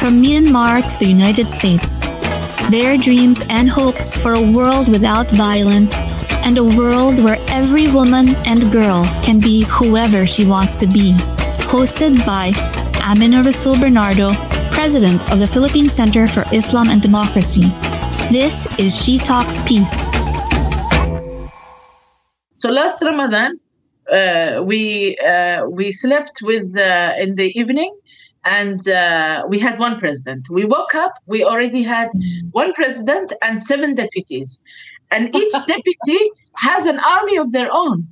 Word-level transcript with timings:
from 0.00 0.22
Myanmar 0.22 0.80
to 0.80 0.98
the 0.98 1.04
United 1.04 1.46
States. 1.46 2.06
Their 2.70 2.96
dreams 2.96 3.42
and 3.50 3.68
hopes 3.68 4.16
for 4.16 4.32
a 4.32 4.40
world 4.40 4.88
without 4.88 5.30
violence 5.30 6.00
and 6.46 6.56
a 6.56 6.64
world 6.64 7.22
where 7.22 7.36
every 7.48 7.86
woman 7.86 8.34
and 8.46 8.72
girl 8.72 9.04
can 9.22 9.38
be 9.38 9.66
whoever 9.68 10.24
she 10.24 10.46
wants 10.46 10.74
to 10.76 10.86
be. 10.86 11.12
Hosted 11.68 12.24
by 12.24 12.52
Amina 13.04 13.42
Rasul 13.42 13.78
Bernardo, 13.78 14.32
President 14.70 15.20
of 15.30 15.38
the 15.38 15.46
Philippine 15.46 15.90
Center 15.90 16.26
for 16.26 16.44
Islam 16.50 16.88
and 16.88 17.02
Democracy. 17.02 17.68
This 18.32 18.66
is 18.78 18.96
She 19.04 19.18
Talks 19.18 19.60
Peace. 19.68 20.06
So 22.54 22.70
last 22.70 23.02
Ramadan, 23.02 23.60
uh, 24.10 24.62
we 24.64 25.18
uh, 25.18 25.66
we 25.68 25.92
slept 25.92 26.40
with 26.40 26.74
uh, 26.74 27.12
in 27.18 27.34
the 27.34 27.52
evening, 27.60 27.94
and 28.44 28.88
uh, 28.88 29.44
we 29.48 29.58
had 29.58 29.78
one 29.78 29.98
president. 29.98 30.48
We 30.50 30.64
woke 30.64 30.94
up, 30.94 31.14
we 31.26 31.44
already 31.44 31.82
had 31.82 32.10
one 32.52 32.72
president 32.72 33.32
and 33.42 33.62
seven 33.62 33.94
deputies, 33.94 34.62
and 35.10 35.34
each 35.34 35.52
deputy 35.66 36.30
has 36.56 36.86
an 36.86 36.98
army 37.00 37.36
of 37.36 37.52
their 37.52 37.68
own. 37.72 38.08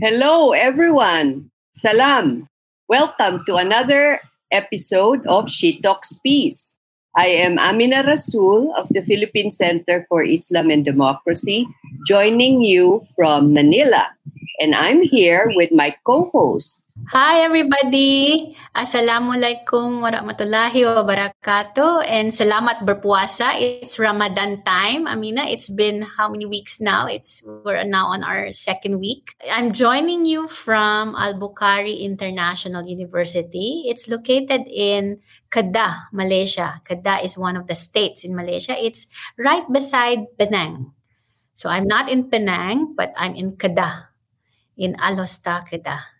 Hello, 0.00 0.52
everyone. 0.52 1.50
Salam. 1.74 2.48
Welcome 2.88 3.44
to 3.46 3.56
another 3.56 4.20
episode 4.50 5.26
of 5.26 5.50
She 5.50 5.80
Talks 5.80 6.14
Peace. 6.24 6.78
I 7.16 7.26
am 7.26 7.58
Amina 7.58 8.04
Rasul 8.06 8.72
of 8.76 8.88
the 8.90 9.02
Philippine 9.02 9.50
Center 9.50 10.06
for 10.08 10.22
Islam 10.22 10.70
and 10.70 10.84
Democracy, 10.84 11.66
joining 12.06 12.62
you 12.62 13.04
from 13.16 13.52
Manila. 13.52 14.08
And 14.60 14.74
I'm 14.74 15.02
here 15.02 15.50
with 15.56 15.72
my 15.72 15.94
co 16.04 16.30
host, 16.30 16.82
Hi 17.06 17.46
everybody! 17.46 18.58
Assalamualaikum 18.74 20.02
warahmatullahi 20.02 20.82
wabarakatuh 20.82 22.02
and 22.10 22.34
selamat 22.34 22.82
berpuasa. 22.82 23.54
It's 23.54 24.02
Ramadan 24.02 24.66
time. 24.66 25.06
Amina, 25.06 25.46
it's 25.46 25.70
been 25.70 26.02
how 26.02 26.26
many 26.26 26.50
weeks 26.50 26.82
now? 26.82 27.06
It's 27.06 27.46
we're 27.46 27.86
now 27.86 28.10
on 28.10 28.26
our 28.26 28.50
second 28.50 28.98
week. 28.98 29.38
I'm 29.46 29.70
joining 29.70 30.26
you 30.26 30.50
from 30.50 31.14
Al-Bukhari 31.14 32.02
International 32.02 32.82
University. 32.82 33.86
It's 33.86 34.10
located 34.10 34.66
in 34.66 35.22
Kedah, 35.54 36.10
Malaysia. 36.10 36.82
Kedah 36.82 37.22
is 37.22 37.38
one 37.38 37.54
of 37.54 37.70
the 37.70 37.78
states 37.78 38.26
in 38.26 38.34
Malaysia. 38.34 38.74
It's 38.74 39.06
right 39.38 39.62
beside 39.70 40.26
Penang. 40.34 40.90
So 41.54 41.70
I'm 41.70 41.86
not 41.86 42.10
in 42.10 42.26
Penang, 42.26 42.98
but 42.98 43.14
I'm 43.14 43.38
in 43.38 43.54
Kedah, 43.54 44.10
in 44.74 44.98
Alor 44.98 45.30
Setar, 45.30 45.62
Kedah. 45.62 46.17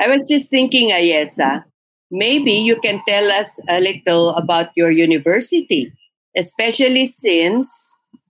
I 0.00 0.08
was 0.08 0.26
just 0.28 0.48
thinking, 0.48 0.90
Ayesah, 0.90 1.64
maybe 2.10 2.52
you 2.52 2.76
can 2.80 3.02
tell 3.06 3.30
us 3.30 3.60
a 3.68 3.80
little 3.80 4.30
about 4.30 4.70
your 4.74 4.90
university, 4.90 5.92
especially 6.36 7.04
since 7.04 7.70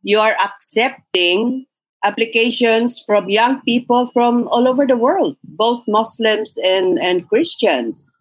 you 0.03 0.19
are 0.19 0.36
accepting 0.42 1.66
applications 2.03 3.03
from 3.06 3.28
young 3.28 3.60
people 3.62 4.08
from 4.08 4.48
all 4.48 4.66
over 4.66 4.86
the 4.86 4.97
world, 4.97 5.36
both 5.44 5.86
Muslims 5.86 6.56
and, 6.64 6.98
and 6.98 7.28
Christians. 7.28 8.12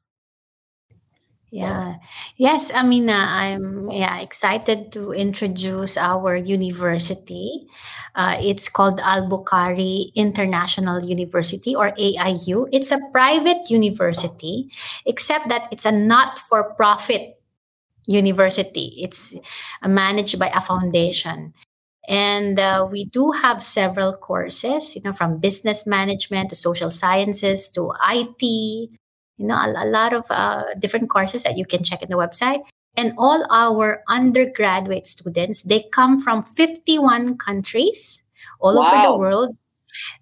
Yeah. 1.52 1.96
Yes, 2.38 2.70
Amina, 2.72 3.26
I'm 3.28 3.90
yeah 3.90 4.20
excited 4.22 4.92
to 4.94 5.12
introduce 5.12 5.98
our 5.98 6.36
university. 6.36 7.66
Uh, 8.14 8.38
it's 8.40 8.70
called 8.70 9.00
Al 9.02 9.26
Bukhari 9.28 10.14
International 10.14 11.04
University 11.04 11.76
or 11.76 11.92
AIU. 11.98 12.70
It's 12.72 12.92
a 12.92 13.00
private 13.12 13.70
university, 13.70 14.70
except 15.08 15.50
that 15.50 15.64
it's 15.72 15.86
a 15.86 15.92
not-for-profit 15.92 17.42
university. 18.06 18.94
It's 19.02 19.34
uh, 19.81 19.88
managed 19.88 20.38
by 20.38 20.50
a 20.54 20.62
foundation. 20.62 21.54
And 22.08 22.60
uh, 22.60 22.88
we 22.90 23.06
do 23.06 23.31
have 23.31 23.64
several 23.64 24.14
courses, 24.14 24.96
you 24.96 25.02
know, 25.04 25.14
from 25.14 25.40
business 25.40 25.86
management 25.88 26.50
to 26.50 26.56
social 26.56 26.90
sciences 26.92 27.70
to 27.70 27.94
IT, 28.10 28.90
you 29.40 29.48
know 29.48 29.56
a, 29.56 29.86
a 29.86 29.88
lot 29.88 30.14
of 30.14 30.26
uh, 30.30 30.66
different 30.78 31.10
courses 31.10 31.44
that 31.44 31.58
you 31.58 31.66
can 31.66 31.84
check 31.84 32.04
in 32.04 32.10
the 32.10 32.20
website 32.20 32.62
and 32.96 33.14
all 33.18 33.44
our 33.50 34.04
undergraduate 34.08 35.08
students 35.08 35.64
they 35.64 35.82
come 35.92 36.20
from 36.20 36.44
51 36.56 37.38
countries 37.38 38.22
all 38.60 38.76
wow. 38.76 38.92
over 38.92 39.08
the 39.08 39.18
world 39.18 39.58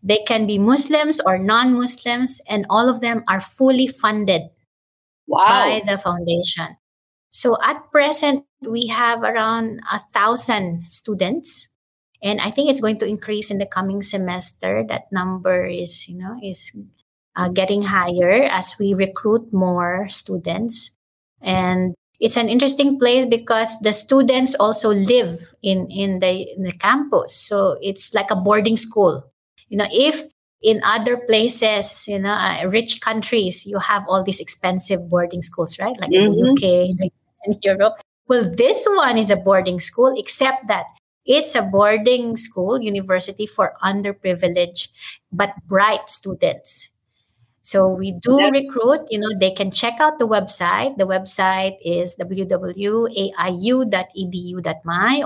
they 0.04 0.24
can 0.28 0.46
be 0.48 0.58
muslims 0.58 1.20
or 1.26 1.38
non-muslims 1.38 2.40
and 2.48 2.66
all 2.70 2.88
of 2.88 3.02
them 3.02 3.24
are 3.28 3.42
fully 3.42 3.88
funded 3.88 4.44
wow. 5.26 5.48
by 5.48 5.82
the 5.88 5.98
foundation 5.98 6.78
so 7.32 7.58
at 7.64 7.82
present 7.92 8.46
we 8.62 8.88
have 8.88 9.24
around 9.24 9.82
a 9.92 10.00
thousand 10.14 10.84
students 10.88 11.74
and 12.22 12.40
i 12.42 12.52
think 12.52 12.70
it's 12.70 12.82
going 12.82 12.98
to 12.98 13.06
increase 13.06 13.50
in 13.50 13.58
the 13.58 13.66
coming 13.66 14.02
semester 14.02 14.86
that 14.88 15.12
number 15.12 15.66
is 15.66 16.08
you 16.08 16.18
know 16.18 16.38
is 16.44 16.72
uh, 17.38 17.50
getting 17.50 17.82
higher 17.82 18.44
as 18.44 18.76
we 18.80 18.94
recruit 18.94 19.54
more 19.54 20.10
students. 20.10 20.92
And 21.42 21.94
it's 22.20 22.36
an 22.36 22.50
interesting 22.50 22.98
place 22.98 23.28
because 23.28 23.80
the 23.82 23.94
students 23.94 24.56
also 24.56 24.90
live 24.90 25.54
in, 25.62 25.88
in, 25.92 26.20
the, 26.20 26.52
in 26.56 26.64
the 26.64 26.72
campus. 26.72 27.34
So 27.34 27.78
it's 27.82 28.14
like 28.14 28.32
a 28.32 28.36
boarding 28.36 28.76
school. 28.76 29.24
You 29.70 29.78
know, 29.78 29.88
if 29.92 30.24
in 30.64 30.82
other 30.84 31.18
places, 31.18 32.08
you 32.08 32.18
know, 32.18 32.32
uh, 32.32 32.66
rich 32.68 33.02
countries, 33.02 33.66
you 33.66 33.78
have 33.78 34.04
all 34.10 34.24
these 34.24 34.40
expensive 34.40 35.08
boarding 35.08 35.44
schools, 35.44 35.78
right? 35.78 35.96
Like 36.00 36.10
mm-hmm. 36.10 36.34
in 36.34 36.56
the 36.56 36.90
UK, 36.90 37.00
like 37.00 37.14
in 37.46 37.60
Europe. 37.62 37.94
Well, 38.28 38.50
this 38.56 38.86
one 38.90 39.18
is 39.18 39.30
a 39.30 39.38
boarding 39.38 39.80
school, 39.80 40.14
except 40.18 40.68
that 40.68 40.86
it's 41.26 41.54
a 41.54 41.62
boarding 41.62 42.36
school 42.36 42.82
university 42.82 43.46
for 43.46 43.74
underprivileged 43.84 44.90
but 45.32 45.54
bright 45.68 46.10
students. 46.10 46.90
So 47.68 47.92
we 47.92 48.16
do 48.16 48.32
recruit, 48.48 49.12
you 49.12 49.20
know, 49.20 49.28
they 49.38 49.52
can 49.52 49.72
check 49.72 50.00
out 50.00 50.20
the 50.20 50.28
website. 50.28 50.96
The 50.96 51.04
website 51.04 51.76
is 51.84 52.16
www.aiu.edu.my 52.16 52.44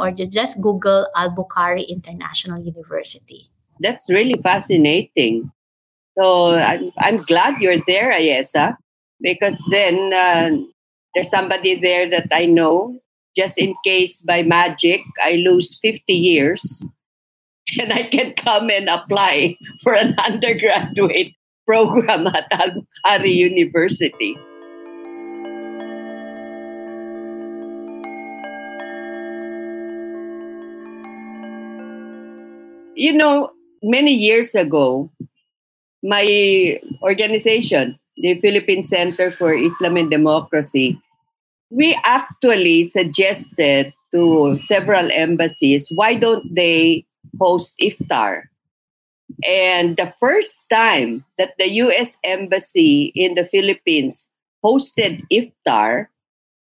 or 0.01 0.09
just, 0.09 0.33
just 0.33 0.59
Google 0.59 1.05
Al 1.15 1.35
Bukhari 1.35 1.87
International 1.87 2.59
University. 2.59 3.51
That's 3.79 4.09
really 4.09 4.41
fascinating. 4.41 5.51
So 6.17 6.55
I'm, 6.55 6.91
I'm 6.97 7.21
glad 7.25 7.61
you're 7.61 7.77
there, 7.85 8.11
Ayesah, 8.11 8.75
because 9.21 9.61
then 9.69 10.11
uh, 10.11 10.49
there's 11.13 11.29
somebody 11.29 11.75
there 11.75 12.09
that 12.09 12.29
I 12.31 12.47
know. 12.47 12.97
Just 13.37 13.59
in 13.59 13.75
case 13.85 14.19
by 14.19 14.41
magic 14.41 15.01
I 15.23 15.33
lose 15.33 15.77
50 15.83 16.11
years 16.11 16.87
and 17.79 17.93
I 17.93 18.05
can 18.05 18.33
come 18.33 18.71
and 18.71 18.89
apply 18.89 19.57
for 19.83 19.93
an 19.93 20.15
undergraduate 20.17 21.33
program 21.65 22.27
at 22.27 22.47
Al 22.51 22.71
Bukhari 22.71 23.33
University. 23.33 24.37
You 32.95 33.13
know, 33.13 33.51
many 33.81 34.13
years 34.13 34.53
ago, 34.53 35.09
my 36.03 36.79
organization, 37.01 37.97
the 38.17 38.39
Philippine 38.41 38.83
Center 38.83 39.31
for 39.31 39.53
Islam 39.53 39.97
and 39.97 40.11
Democracy, 40.11 41.01
we 41.71 41.97
actually 42.05 42.83
suggested 42.83 43.93
to 44.11 44.57
several 44.59 45.09
embassies 45.11 45.87
why 45.95 46.13
don't 46.13 46.43
they 46.53 47.05
host 47.39 47.73
iftar 47.81 48.51
and 49.47 49.97
the 49.97 50.13
first 50.19 50.61
time 50.69 51.25
that 51.37 51.53
the 51.57 51.69
US 51.85 52.15
embassy 52.23 53.11
in 53.15 53.35
the 53.35 53.45
Philippines 53.45 54.29
hosted 54.63 55.23
iftar 55.31 56.07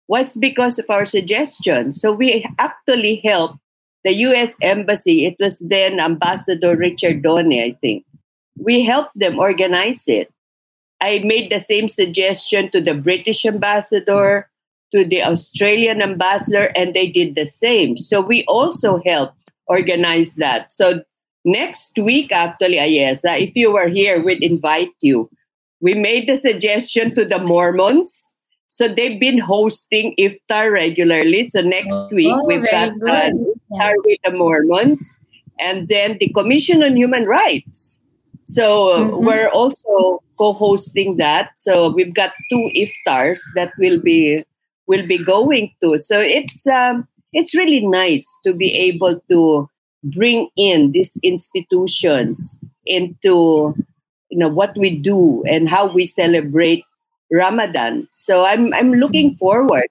was 0.08 0.34
because 0.34 0.80
of 0.80 0.90
our 0.90 1.06
suggestion 1.06 1.92
so 1.92 2.12
we 2.12 2.46
actually 2.60 3.22
helped 3.24 3.60
the 4.04 4.14
US 4.28 4.54
embassy 4.62 5.26
it 5.26 5.36
was 5.40 5.60
then 5.60 6.00
ambassador 6.00 6.76
Ricciardone 6.76 7.60
I 7.64 7.78
think 7.82 8.06
we 8.58 8.84
helped 8.84 9.18
them 9.18 9.40
organize 9.40 10.08
it 10.08 10.32
I 11.02 11.20
made 11.20 11.52
the 11.52 11.60
same 11.60 11.88
suggestion 11.88 12.72
to 12.72 12.82
the 12.82 12.94
British 12.94 13.46
ambassador 13.46 14.50
to 14.92 15.06
the 15.06 15.24
Australian 15.24 16.02
ambassador, 16.02 16.72
and 16.76 16.94
they 16.94 17.08
did 17.08 17.36
the 17.36 17.46
same. 17.46 17.98
So 17.98 18.22
we 18.22 18.46
also 18.46 19.02
helped 19.06 19.36
organize 19.68 20.36
that. 20.36 20.72
So 20.72 21.04
next 21.48 21.98
week, 21.98 22.32
actually, 22.32 22.78
Ayesah, 22.78 23.42
if 23.42 23.56
you 23.56 23.74
were 23.74 23.88
here, 23.88 24.22
we'd 24.22 24.44
invite 24.44 24.92
you. 25.02 25.30
We 25.80 25.96
made 25.96 26.28
the 26.28 26.36
suggestion 26.36 27.16
to 27.16 27.26
the 27.26 27.40
Mormons. 27.40 28.36
So 28.68 28.88
they've 28.88 29.20
been 29.20 29.40
hosting 29.40 30.14
iftar 30.20 30.72
regularly. 30.72 31.48
So 31.48 31.62
next 31.62 31.96
oh, 31.96 32.10
week 32.12 32.36
we've 32.44 32.70
got 32.70 32.90
uh, 33.08 33.32
iftar 33.32 33.94
with 34.04 34.20
the 34.26 34.32
Mormons, 34.34 35.18
and 35.60 35.88
then 35.88 36.18
the 36.20 36.28
Commission 36.30 36.84
on 36.84 36.98
Human 36.98 37.26
Rights. 37.26 38.00
So 38.44 38.98
mm-hmm. 38.98 39.26
we're 39.26 39.50
also 39.50 40.22
co-hosting 40.38 41.18
that. 41.18 41.52
So 41.56 41.90
we've 41.90 42.14
got 42.14 42.34
two 42.52 42.70
iftars 42.76 43.40
that 43.56 43.72
will 43.80 44.02
be 44.02 44.38
will 44.88 45.08
be 45.08 45.18
going 45.18 45.72
to. 45.82 45.98
So 45.98 46.20
it's 46.20 46.68
um, 46.68 47.08
it's 47.32 47.56
really 47.56 47.86
nice 47.86 48.28
to 48.44 48.54
be 48.54 48.72
able 48.74 49.20
to 49.30 49.70
bring 50.14 50.50
in 50.58 50.92
these 50.92 51.18
institutions 51.24 52.60
into 52.86 53.76
you 54.30 54.38
know 54.38 54.50
what 54.50 54.76
we 54.78 54.90
do 54.90 55.44
and 55.48 55.70
how 55.70 55.88
we 55.88 56.06
celebrate 56.06 56.84
Ramadan. 57.32 58.08
So 58.12 58.46
I'm 58.46 58.74
I'm 58.74 58.94
looking 58.94 59.36
forward 59.36 59.88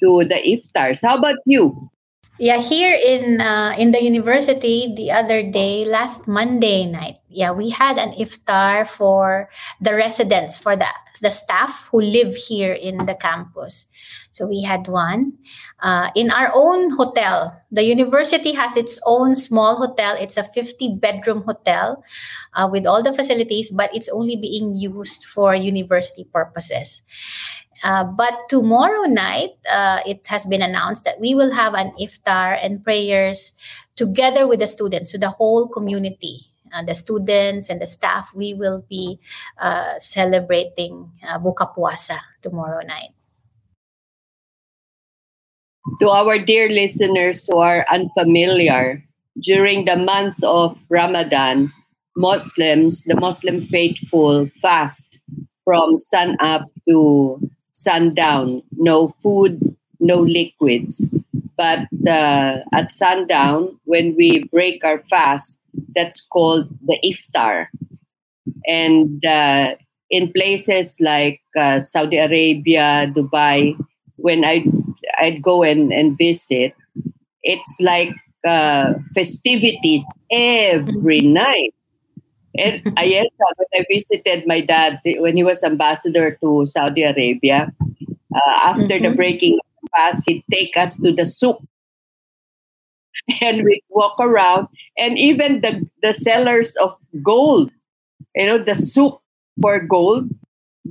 to 0.00 0.24
the 0.24 0.36
iftars. 0.42 1.02
How 1.02 1.16
about 1.16 1.38
you? 1.46 1.90
Yeah, 2.38 2.60
here 2.60 2.92
in 2.92 3.40
uh, 3.40 3.74
in 3.78 3.92
the 3.92 4.02
university 4.02 4.92
the 4.94 5.10
other 5.10 5.40
day, 5.40 5.86
last 5.88 6.28
Monday 6.28 6.84
night, 6.84 7.16
yeah, 7.28 7.50
we 7.50 7.70
had 7.70 7.96
an 7.96 8.12
iftar 8.12 8.86
for 8.86 9.48
the 9.80 9.94
residents, 9.94 10.58
for 10.58 10.76
the 10.76 10.88
the 11.22 11.30
staff 11.30 11.88
who 11.90 12.02
live 12.04 12.36
here 12.36 12.74
in 12.74 13.08
the 13.08 13.14
campus. 13.14 13.88
So 14.36 14.46
we 14.46 14.60
had 14.60 14.86
one 14.86 15.32
uh, 15.80 16.10
in 16.14 16.30
our 16.30 16.52
own 16.52 16.92
hotel. 16.92 17.56
The 17.72 17.84
university 17.84 18.52
has 18.52 18.76
its 18.76 19.00
own 19.06 19.34
small 19.34 19.76
hotel. 19.76 20.14
It's 20.20 20.36
a 20.36 20.44
50 20.44 21.00
bedroom 21.00 21.40
hotel 21.40 22.04
uh, 22.52 22.68
with 22.70 22.84
all 22.84 23.02
the 23.02 23.14
facilities, 23.14 23.70
but 23.70 23.88
it's 23.96 24.10
only 24.10 24.36
being 24.36 24.76
used 24.76 25.24
for 25.24 25.54
university 25.54 26.28
purposes. 26.28 27.00
Uh, 27.82 28.04
but 28.04 28.34
tomorrow 28.50 29.08
night, 29.08 29.56
uh, 29.72 30.00
it 30.04 30.26
has 30.26 30.44
been 30.44 30.60
announced 30.60 31.04
that 31.06 31.18
we 31.18 31.34
will 31.34 31.52
have 31.52 31.72
an 31.72 31.96
iftar 31.96 32.60
and 32.60 32.84
prayers 32.84 33.56
together 33.96 34.46
with 34.46 34.60
the 34.60 34.68
students, 34.68 35.12
so 35.12 35.16
the 35.16 35.32
whole 35.32 35.66
community. 35.66 36.44
Uh, 36.74 36.84
the 36.84 36.94
students 36.94 37.70
and 37.70 37.80
the 37.80 37.86
staff, 37.86 38.34
we 38.34 38.52
will 38.52 38.84
be 38.90 39.18
uh, 39.62 39.96
celebrating 39.96 41.08
uh, 41.24 41.38
Buka 41.38 41.72
Puasa 41.72 42.18
tomorrow 42.42 42.84
night. 42.84 43.15
To 46.00 46.10
our 46.10 46.38
dear 46.38 46.68
listeners 46.68 47.46
who 47.46 47.58
are 47.58 47.86
unfamiliar, 47.90 49.02
during 49.40 49.84
the 49.84 49.96
month 49.96 50.42
of 50.42 50.78
Ramadan, 50.88 51.72
Muslims, 52.16 53.04
the 53.04 53.14
Muslim 53.16 53.60
faithful, 53.60 54.46
fast 54.60 55.18
from 55.64 55.96
sun 55.96 56.36
up 56.40 56.68
to 56.88 57.40
sundown, 57.72 58.62
no 58.76 59.14
food, 59.22 59.76
no 60.00 60.18
liquids. 60.18 61.08
But 61.56 61.88
uh, 62.06 62.60
at 62.72 62.92
sundown, 62.92 63.78
when 63.84 64.14
we 64.16 64.44
break 64.52 64.84
our 64.84 65.02
fast, 65.08 65.58
that's 65.94 66.20
called 66.20 66.68
the 66.84 66.98
iftar. 67.04 67.68
And 68.66 69.24
uh, 69.24 69.76
in 70.10 70.32
places 70.32 70.96
like 71.00 71.40
uh, 71.58 71.80
Saudi 71.80 72.16
Arabia, 72.16 73.12
Dubai, 73.14 73.76
when 74.16 74.44
I 74.44 74.64
I'd 75.18 75.42
go 75.42 75.62
and, 75.62 75.92
and 75.92 76.16
visit, 76.16 76.74
it's 77.42 77.76
like 77.80 78.14
uh, 78.46 78.94
festivities 79.14 80.04
every 80.30 81.20
night. 81.20 81.74
And 82.58 82.80
I 82.96 83.04
yes, 83.04 83.28
when 83.38 83.68
I 83.74 83.84
visited 83.90 84.46
my 84.46 84.60
dad 84.60 85.00
when 85.04 85.36
he 85.36 85.42
was 85.42 85.62
ambassador 85.62 86.38
to 86.42 86.66
Saudi 86.66 87.02
Arabia, 87.02 87.72
uh, 88.34 88.56
after 88.62 88.82
mm-hmm. 88.86 89.04
the 89.04 89.14
breaking 89.14 89.54
of 89.54 89.66
the 89.82 89.88
fast, 89.96 90.22
he'd 90.26 90.44
take 90.52 90.76
us 90.76 90.96
to 90.96 91.12
the 91.12 91.26
souk. 91.26 91.62
And 93.40 93.64
we'd 93.64 93.82
walk 93.88 94.20
around, 94.20 94.68
and 94.96 95.18
even 95.18 95.60
the, 95.60 95.84
the 96.00 96.14
sellers 96.14 96.76
of 96.76 96.94
gold, 97.24 97.72
you 98.36 98.46
know, 98.46 98.62
the 98.62 98.76
souk 98.76 99.20
for 99.60 99.80
gold, 99.80 100.30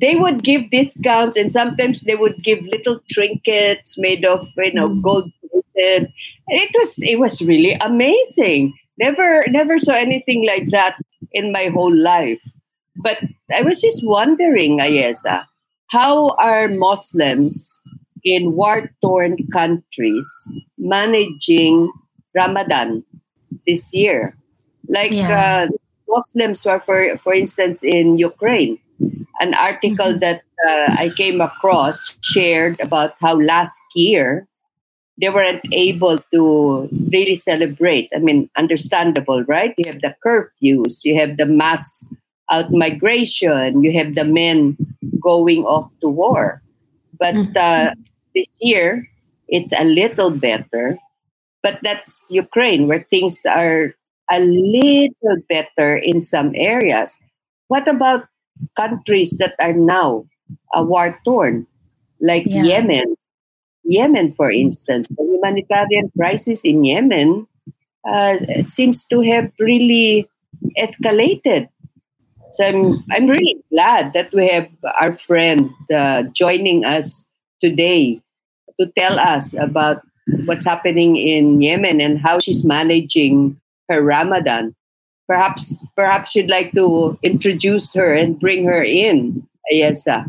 they 0.01 0.15
would 0.15 0.44
give 0.44 0.69
discounts, 0.71 1.38
and 1.38 1.51
sometimes 1.51 2.01
they 2.01 2.15
would 2.15 2.44
give 2.44 2.59
little 2.63 3.00
trinkets 3.09 3.95
made 3.97 4.25
of, 4.25 4.47
you 4.57 4.74
know, 4.74 4.89
mm. 4.89 5.01
gold. 5.01 5.31
It 5.75 6.71
was 6.74 6.95
it 7.00 7.19
was 7.19 7.42
really 7.42 7.74
amazing. 7.74 8.74
Never 8.97 9.45
never 9.50 9.80
saw 9.80 9.94
anything 9.94 10.45
like 10.45 10.69
that 10.71 10.95
in 11.31 11.51
my 11.51 11.68
whole 11.68 11.94
life. 11.94 12.42
But 12.95 13.19
I 13.53 13.62
was 13.62 13.81
just 13.81 14.06
wondering, 14.06 14.80
Ayesah, 14.80 15.45
how 15.88 16.30
are 16.39 16.68
Muslims 16.68 17.81
in 18.24 18.53
war 18.53 18.89
torn 19.01 19.38
countries 19.51 20.27
managing 20.77 21.92
Ramadan 22.36 23.03
this 23.68 23.94
year? 23.94 24.38
Like 24.88 25.13
yeah. 25.13 25.68
uh, 25.68 25.75
Muslims 26.07 26.63
were, 26.65 26.80
for, 26.80 27.18
for 27.18 27.33
instance, 27.33 27.83
in 27.83 28.18
Ukraine. 28.18 28.80
An 29.39 29.53
article 29.53 30.15
mm-hmm. 30.15 30.19
that 30.19 30.42
uh, 30.68 30.95
I 30.97 31.11
came 31.16 31.42
across 31.42 32.18
shared 32.21 32.80
about 32.80 33.16
how 33.19 33.40
last 33.40 33.78
year 33.95 34.47
they 35.19 35.30
weren't 35.30 35.64
able 35.71 36.19
to 36.31 36.90
really 37.11 37.35
celebrate. 37.35 38.09
I 38.16 38.19
mean, 38.19 38.49
understandable, 38.57 39.44
right? 39.44 39.73
You 39.78 39.92
have 39.92 40.02
the 40.02 40.16
curfews, 40.25 41.04
you 41.04 41.19
have 41.19 41.37
the 41.37 41.45
mass 41.45 42.07
out 42.52 42.71
migration, 42.71 43.83
you 43.83 43.97
have 43.97 44.16
the 44.16 44.25
men 44.25 44.78
going 45.21 45.64
off 45.64 45.92
to 46.02 46.09
war. 46.09 46.61
But 47.18 47.35
mm-hmm. 47.35 47.57
uh, 47.57 47.92
this 48.35 48.47
year, 48.61 49.07
it's 49.47 49.71
a 49.71 49.83
little 49.83 50.31
better. 50.31 50.97
But 51.64 51.80
that's 51.81 52.28
Ukraine, 52.30 52.87
where 52.87 53.07
things 53.09 53.42
are 53.45 53.94
a 54.30 54.40
little 54.40 55.37
better 55.49 55.95
in 55.95 56.21
some 56.21 56.52
areas. 56.56 57.19
What 57.68 57.87
about 57.87 58.28
countries 58.76 59.38
that 59.40 59.56
are 59.59 59.74
now 59.74 60.26
uh, 60.76 60.83
war 60.83 61.19
torn, 61.26 61.68
like 62.21 62.44
yeah. 62.45 62.64
Yemen? 62.64 63.16
Yemen, 63.83 64.31
for 64.31 64.50
instance, 64.50 65.09
the 65.09 65.24
humanitarian 65.24 66.12
crisis 66.18 66.66
in 66.66 66.83
Yemen 66.83 67.47
uh, 68.09 68.38
seems 68.64 69.06
to 69.06 69.21
have 69.21 69.52
really 69.59 70.28
escalated. 70.80 71.69
So 72.54 72.64
I'm, 72.64 73.04
I'm 73.12 73.28
really 73.28 73.57
glad 73.69 74.14
that 74.14 74.33
we 74.33 74.47
have 74.47 74.69
our 75.00 75.18
friend 75.18 75.71
uh, 75.94 76.24
joining 76.33 76.85
us 76.85 77.28
today 77.62 78.21
to 78.80 78.88
tell 78.97 79.19
us 79.19 79.54
about 79.54 80.02
what's 80.45 80.66
happening 80.66 81.16
in 81.16 81.62
Yemen 81.62 82.02
and 82.02 82.19
how 82.19 82.40
she's 82.40 82.64
managing 82.64 83.59
her 83.90 84.02
Ramadan. 84.02 84.76
Perhaps, 85.27 85.83
perhaps 85.95 86.35
you'd 86.35 86.49
like 86.49 86.71
to 86.73 87.17
introduce 87.23 87.94
her 87.94 88.13
and 88.13 88.39
bring 88.39 88.65
her 88.65 88.83
in, 88.83 89.47
Ayesah. 89.73 90.25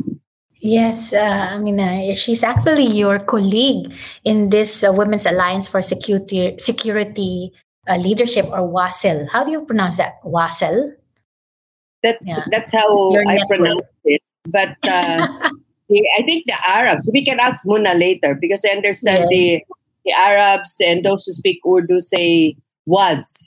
Yes, 0.60 1.12
uh, 1.12 1.48
I 1.52 1.58
mean, 1.58 1.78
uh, 1.78 2.14
she's 2.14 2.42
actually 2.42 2.86
your 2.86 3.18
colleague 3.18 3.92
in 4.24 4.50
this 4.50 4.82
uh, 4.82 4.92
Women's 4.92 5.26
Alliance 5.26 5.68
for 5.68 5.82
Security 5.82 6.56
Security 6.58 7.52
uh, 7.88 7.96
Leadership, 7.98 8.46
or 8.46 8.66
WASL. 8.66 9.28
How 9.30 9.44
do 9.44 9.52
you 9.52 9.64
pronounce 9.64 9.98
that? 9.98 10.14
WASL. 10.24 10.92
That's 12.02 12.28
yeah. 12.28 12.44
that's 12.50 12.72
how 12.72 13.12
your 13.12 13.28
I 13.28 13.36
network. 13.36 13.58
pronounce 13.58 13.82
it. 14.04 14.22
But 14.48 14.76
uh, 14.88 15.28
I 16.18 16.22
think 16.24 16.46
the 16.46 16.56
Arabs. 16.66 17.08
We 17.12 17.24
can 17.24 17.38
ask 17.38 17.64
Muna 17.64 17.98
later 17.98 18.34
because 18.34 18.64
I 18.64 18.74
understand 18.74 19.26
yes. 19.30 19.30
the 19.30 19.62
the 20.06 20.12
Arabs 20.12 20.76
and 20.80 21.04
those 21.04 21.24
who 21.24 21.32
speak 21.32 21.60
Urdu 21.66 22.00
say 22.00 22.56
was. 22.86 23.45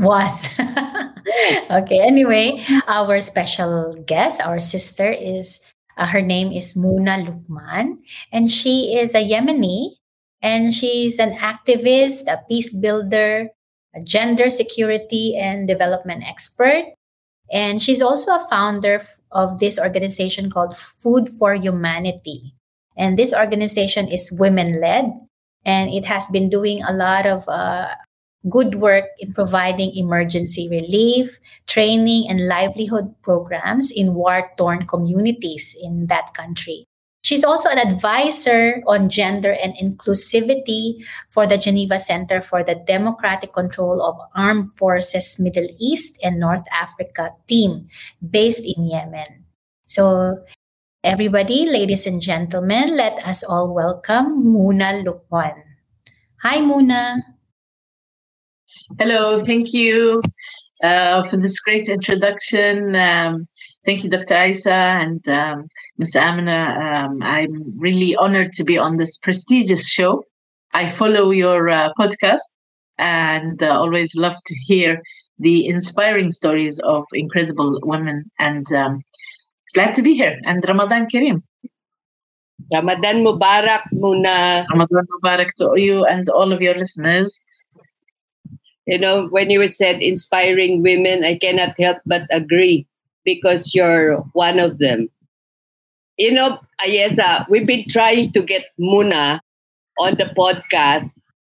Was. 0.00 0.48
okay, 1.70 2.00
anyway, 2.00 2.64
our 2.88 3.20
special 3.20 4.00
guest, 4.06 4.40
our 4.40 4.58
sister, 4.58 5.10
is 5.12 5.60
uh, 5.98 6.06
her 6.06 6.22
name 6.22 6.52
is 6.52 6.72
Muna 6.72 7.20
Luqman, 7.20 8.00
and 8.32 8.48
she 8.48 8.96
is 8.96 9.14
a 9.14 9.20
Yemeni, 9.20 10.00
and 10.40 10.72
she's 10.72 11.18
an 11.18 11.36
activist, 11.36 12.32
a 12.32 12.40
peace 12.48 12.72
builder, 12.72 13.50
a 13.94 14.00
gender 14.00 14.48
security 14.48 15.36
and 15.36 15.68
development 15.68 16.24
expert. 16.26 16.84
And 17.52 17.82
she's 17.82 18.00
also 18.00 18.32
a 18.32 18.46
founder 18.48 19.02
of 19.32 19.58
this 19.58 19.78
organization 19.78 20.50
called 20.50 20.78
Food 20.78 21.28
for 21.28 21.52
Humanity. 21.52 22.54
And 22.96 23.18
this 23.18 23.34
organization 23.34 24.08
is 24.08 24.32
women 24.32 24.80
led, 24.80 25.12
and 25.66 25.90
it 25.90 26.06
has 26.06 26.26
been 26.28 26.48
doing 26.48 26.82
a 26.82 26.92
lot 26.92 27.26
of 27.26 27.44
uh, 27.48 27.92
good 28.48 28.76
work 28.76 29.04
in 29.18 29.32
providing 29.32 29.94
emergency 29.94 30.68
relief, 30.70 31.38
training, 31.66 32.26
and 32.28 32.48
livelihood 32.48 33.14
programs 33.22 33.90
in 33.90 34.14
war 34.14 34.48
torn 34.56 34.86
communities 34.86 35.76
in 35.82 36.06
that 36.06 36.32
country. 36.34 36.86
She's 37.22 37.44
also 37.44 37.68
an 37.68 37.78
advisor 37.78 38.80
on 38.86 39.10
gender 39.10 39.52
and 39.62 39.76
inclusivity 39.76 41.04
for 41.28 41.46
the 41.46 41.58
Geneva 41.58 41.98
Center 41.98 42.40
for 42.40 42.64
the 42.64 42.76
Democratic 42.86 43.52
Control 43.52 44.00
of 44.00 44.16
Armed 44.34 44.72
Forces 44.76 45.38
Middle 45.38 45.68
East 45.78 46.18
and 46.24 46.40
North 46.40 46.64
Africa 46.72 47.30
team 47.46 47.88
based 48.30 48.64
in 48.64 48.88
Yemen. 48.88 49.44
So, 49.84 50.40
everybody, 51.04 51.68
ladies 51.68 52.06
and 52.06 52.22
gentlemen, 52.22 52.96
let 52.96 53.20
us 53.28 53.44
all 53.44 53.74
welcome 53.74 54.40
Muna 54.42 55.04
Luqman. 55.04 55.60
Hi, 56.40 56.56
Muna. 56.64 57.20
Hello, 58.98 59.42
thank 59.44 59.72
you 59.72 60.20
uh, 60.82 61.22
for 61.22 61.36
this 61.36 61.60
great 61.60 61.88
introduction. 61.88 62.96
Um, 62.96 63.46
thank 63.84 64.02
you, 64.02 64.10
Dr. 64.10 64.46
Isa 64.46 64.72
and 64.72 65.26
um, 65.28 65.68
Ms. 65.98 66.16
Amina. 66.16 67.06
Um, 67.06 67.22
I'm 67.22 67.78
really 67.78 68.16
honored 68.16 68.52
to 68.54 68.64
be 68.64 68.76
on 68.76 68.96
this 68.96 69.16
prestigious 69.16 69.88
show. 69.88 70.24
I 70.74 70.90
follow 70.90 71.30
your 71.30 71.68
uh, 71.68 71.92
podcast 71.98 72.40
and 72.98 73.62
uh, 73.62 73.68
always 73.68 74.16
love 74.16 74.36
to 74.46 74.54
hear 74.56 75.00
the 75.38 75.66
inspiring 75.66 76.32
stories 76.32 76.80
of 76.80 77.04
incredible 77.12 77.78
women. 77.82 78.24
And 78.40 78.70
um, 78.72 79.02
glad 79.72 79.94
to 79.94 80.02
be 80.02 80.14
here. 80.14 80.38
And 80.46 80.64
Ramadan 80.66 81.06
Kareem. 81.06 81.42
Ramadan 82.74 83.24
Mubarak 83.24 83.82
muna. 83.94 84.66
Ramadan 84.68 85.06
Mubarak 85.14 85.54
to 85.58 85.72
you 85.76 86.04
and 86.04 86.28
all 86.28 86.52
of 86.52 86.60
your 86.60 86.74
listeners 86.74 87.40
you 88.86 88.98
know, 88.98 89.26
when 89.28 89.50
you 89.50 89.66
said 89.68 90.02
inspiring 90.02 90.82
women, 90.82 91.24
I 91.24 91.36
cannot 91.38 91.78
help 91.78 91.98
but 92.06 92.26
agree 92.30 92.86
because 93.24 93.74
you're 93.74 94.16
one 94.32 94.58
of 94.58 94.78
them. 94.78 95.08
You 96.16 96.32
know, 96.32 96.58
Ayesah, 96.82 97.48
we've 97.48 97.66
been 97.66 97.86
trying 97.88 98.32
to 98.32 98.42
get 98.42 98.66
Muna 98.78 99.40
on 99.98 100.16
the 100.16 100.32
podcast 100.36 101.10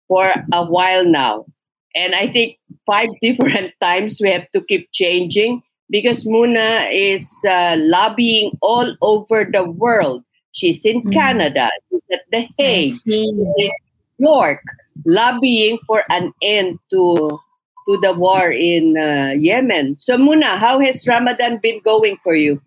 for 0.09 0.33
a 0.53 0.65
while 0.65 1.05
now. 1.05 1.47
And 1.95 2.15
I 2.15 2.29
think 2.29 2.59
five 2.85 3.09
different 3.23 3.73
times 3.81 4.19
we 4.21 4.31
have 4.31 4.51
to 4.53 4.61
keep 4.63 4.91
changing 4.93 5.63
because 5.91 6.25
Muna 6.25 6.89
is 6.93 7.29
uh, 7.49 7.77
lobbying 7.79 8.53
all 8.61 8.95
over 9.03 9.49
the 9.51 9.65
world. 9.65 10.25
She's 10.53 10.85
in 10.85 11.03
mm. 11.03 11.13
Canada, 11.13 11.71
she's 11.91 12.01
at 12.13 12.21
The 12.33 12.49
Hague, 12.59 12.89
she's 12.89 13.05
in 13.07 13.37
New 13.37 13.73
York, 14.19 14.63
lobbying 15.05 15.79
for 15.87 16.05
an 16.11 16.33
end 16.43 16.79
to 16.91 17.39
to 17.87 17.99
the 18.03 18.13
war 18.13 18.51
in 18.51 18.97
uh, 18.99 19.33
Yemen. 19.39 19.97
So 19.97 20.17
Muna, 20.17 20.59
how 20.59 20.81
has 20.81 21.07
Ramadan 21.07 21.61
been 21.63 21.81
going 21.85 22.17
for 22.23 22.35
you? 22.35 22.61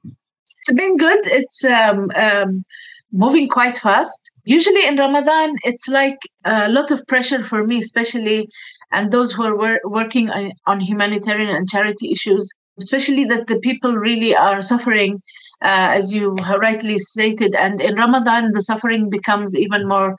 It's 0.61 0.73
been 0.73 0.97
good. 0.97 1.19
It's 1.25 1.65
um, 1.65 2.09
um, 2.15 2.63
moving 3.11 3.49
quite 3.49 3.77
fast. 3.77 4.31
Usually 4.45 4.85
in 4.85 4.97
Ramadan, 4.97 5.55
it's 5.63 5.87
like 5.89 6.17
a 6.45 6.69
lot 6.69 6.89
of 6.91 7.05
pressure 7.07 7.43
for 7.43 7.67
me, 7.67 7.79
especially 7.79 8.47
and 8.91 9.11
those 9.11 9.33
who 9.33 9.43
are 9.43 9.55
wor- 9.55 9.81
working 9.83 10.29
on 10.65 10.79
humanitarian 10.79 11.49
and 11.49 11.69
charity 11.69 12.11
issues, 12.11 12.49
especially 12.79 13.25
that 13.25 13.47
the 13.47 13.59
people 13.59 13.93
really 13.93 14.35
are 14.35 14.61
suffering 14.61 15.21
uh, 15.61 15.91
as 15.97 16.13
you 16.13 16.35
rightly 16.35 16.97
stated. 16.97 17.55
And 17.55 17.81
in 17.81 17.95
Ramadan, 17.95 18.51
the 18.53 18.61
suffering 18.61 19.09
becomes 19.09 19.55
even 19.55 19.87
more 19.87 20.15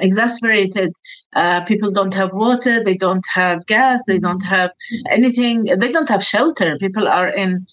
exasperated. 0.00 0.92
Uh, 1.34 1.62
people 1.64 1.90
don't 1.90 2.14
have 2.14 2.32
water, 2.32 2.82
they 2.82 2.96
don't 2.96 3.26
have 3.34 3.66
gas, 3.66 4.02
they 4.06 4.18
don't 4.18 4.42
have 4.42 4.70
anything, 5.10 5.64
they 5.64 5.92
don't 5.92 6.08
have 6.08 6.24
shelter. 6.24 6.78
People 6.78 7.06
are 7.06 7.28
in 7.28 7.66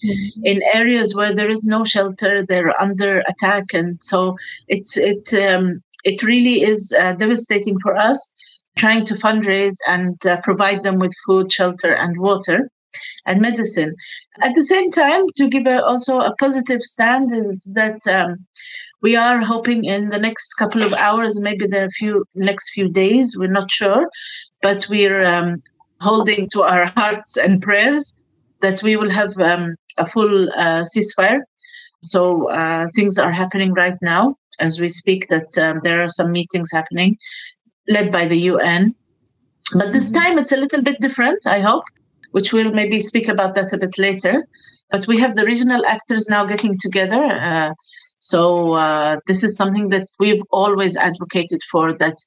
in 0.44 0.60
areas 0.74 1.14
where 1.14 1.34
there 1.34 1.50
is 1.50 1.64
no 1.64 1.84
shelter, 1.84 2.44
they're 2.44 2.80
under 2.80 3.20
attack, 3.28 3.72
and 3.72 4.02
so 4.02 4.36
it's 4.68 4.96
it 4.96 5.32
um, 5.34 5.82
it 6.04 6.22
really 6.22 6.62
is 6.62 6.94
uh, 6.98 7.12
devastating 7.12 7.78
for 7.80 7.96
us. 7.96 8.32
Trying 8.76 9.06
to 9.06 9.14
fundraise 9.14 9.76
and 9.88 10.14
uh, 10.26 10.36
provide 10.42 10.82
them 10.82 10.98
with 10.98 11.14
food, 11.24 11.50
shelter, 11.50 11.94
and 11.94 12.18
water 12.18 12.60
and 13.26 13.40
medicine. 13.40 13.94
At 14.40 14.54
the 14.54 14.64
same 14.64 14.90
time, 14.90 15.22
to 15.36 15.48
give 15.48 15.66
a, 15.66 15.82
also 15.84 16.20
a 16.20 16.34
positive 16.36 16.82
stand 16.82 17.32
is 17.32 17.72
that 17.74 18.06
um, 18.06 18.46
we 19.02 19.16
are 19.16 19.40
hoping 19.40 19.84
in 19.84 20.08
the 20.08 20.18
next 20.18 20.54
couple 20.54 20.82
of 20.82 20.92
hours, 20.94 21.38
maybe 21.38 21.66
the 21.66 21.90
few 21.96 22.24
next 22.34 22.70
few 22.70 22.88
days, 22.88 23.36
we're 23.38 23.58
not 23.60 23.70
sure, 23.70 24.08
but 24.62 24.86
we're 24.88 25.24
um, 25.24 25.60
holding 26.00 26.48
to 26.50 26.62
our 26.62 26.86
hearts 26.86 27.36
and 27.36 27.62
prayers 27.62 28.14
that 28.62 28.82
we 28.82 28.96
will 28.96 29.10
have 29.10 29.38
um, 29.38 29.76
a 29.98 30.06
full 30.08 30.50
uh, 30.50 30.82
ceasefire. 30.82 31.40
So 32.02 32.50
uh, 32.50 32.86
things 32.94 33.18
are 33.18 33.32
happening 33.32 33.72
right 33.74 33.96
now 34.02 34.36
as 34.60 34.80
we 34.80 34.88
speak. 34.88 35.28
That 35.28 35.56
um, 35.58 35.80
there 35.82 36.02
are 36.02 36.08
some 36.08 36.32
meetings 36.32 36.70
happening, 36.72 37.16
led 37.88 38.10
by 38.12 38.26
the 38.26 38.38
UN. 38.38 38.94
But 39.72 39.92
this 39.92 40.10
mm-hmm. 40.10 40.22
time 40.22 40.38
it's 40.38 40.52
a 40.52 40.56
little 40.56 40.82
bit 40.82 41.00
different. 41.00 41.46
I 41.46 41.60
hope 41.60 41.84
which 42.36 42.52
we'll 42.52 42.78
maybe 42.80 43.00
speak 43.00 43.28
about 43.28 43.54
that 43.54 43.72
a 43.72 43.78
bit 43.78 43.96
later. 43.96 44.46
But 44.90 45.06
we 45.06 45.18
have 45.20 45.36
the 45.36 45.46
regional 45.46 45.86
actors 45.86 46.28
now 46.28 46.44
getting 46.44 46.78
together. 46.78 47.24
Uh, 47.50 47.72
so 48.18 48.74
uh, 48.74 49.16
this 49.26 49.42
is 49.42 49.56
something 49.56 49.88
that 49.88 50.06
we've 50.20 50.42
always 50.50 50.98
advocated 50.98 51.62
for 51.70 51.94
that 51.94 52.18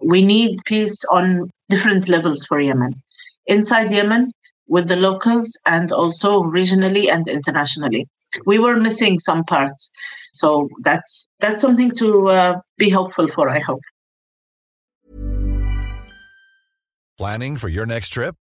we 0.00 0.24
need 0.24 0.60
peace 0.66 1.04
on 1.10 1.50
different 1.68 2.08
levels 2.08 2.44
for 2.44 2.60
Yemen. 2.60 2.94
Inside 3.48 3.90
Yemen, 3.90 4.30
with 4.68 4.86
the 4.86 4.94
locals, 4.94 5.58
and 5.66 5.90
also 5.90 6.44
regionally 6.44 7.12
and 7.12 7.26
internationally. 7.26 8.06
We 8.44 8.60
were 8.60 8.76
missing 8.76 9.18
some 9.18 9.42
parts. 9.42 9.90
So 10.32 10.68
that's 10.84 11.28
that's 11.40 11.60
something 11.60 11.90
to 12.02 12.28
uh, 12.28 12.60
be 12.78 12.88
hopeful 12.90 13.26
for, 13.26 13.50
I 13.50 13.58
hope. 13.58 13.82
Planning 17.18 17.56
for 17.56 17.68
your 17.68 17.86
next 17.86 18.10
trip? 18.10 18.36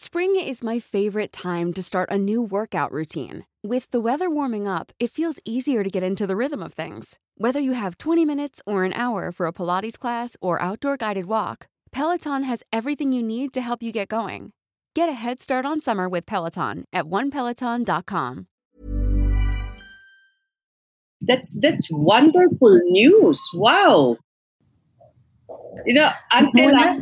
Spring 0.00 0.36
is 0.36 0.62
my 0.62 0.78
favorite 0.78 1.32
time 1.32 1.72
to 1.72 1.82
start 1.82 2.08
a 2.08 2.16
new 2.16 2.40
workout 2.40 2.92
routine. 2.92 3.44
With 3.64 3.90
the 3.90 3.98
weather 3.98 4.30
warming 4.30 4.68
up, 4.68 4.92
it 5.00 5.10
feels 5.10 5.40
easier 5.44 5.82
to 5.82 5.90
get 5.90 6.04
into 6.04 6.24
the 6.24 6.36
rhythm 6.36 6.62
of 6.62 6.72
things. 6.72 7.18
Whether 7.36 7.58
you 7.58 7.72
have 7.72 7.98
20 7.98 8.24
minutes 8.24 8.62
or 8.64 8.84
an 8.84 8.92
hour 8.92 9.32
for 9.32 9.46
a 9.46 9.52
Pilates 9.52 9.98
class 9.98 10.36
or 10.40 10.62
outdoor 10.62 10.96
guided 10.96 11.24
walk, 11.24 11.66
Peloton 11.90 12.44
has 12.44 12.62
everything 12.72 13.10
you 13.10 13.24
need 13.24 13.52
to 13.54 13.60
help 13.60 13.82
you 13.82 13.90
get 13.90 14.06
going. 14.06 14.52
Get 14.94 15.08
a 15.08 15.14
head 15.14 15.42
start 15.42 15.66
on 15.66 15.80
summer 15.80 16.08
with 16.08 16.26
Peloton 16.26 16.84
at 16.92 17.06
onepeloton.com. 17.06 18.46
That's 21.22 21.58
that's 21.60 21.88
wonderful 21.90 22.80
news. 22.84 23.42
Wow. 23.52 24.16
You 25.86 25.94
know, 25.94 26.10
until 26.32 26.76
Al, 26.76 27.00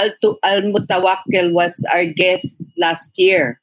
Al 0.00 0.62
Mutawakkil 0.72 1.52
was 1.52 1.84
our 1.92 2.04
guest 2.04 2.56
last 2.78 3.18
year. 3.18 3.60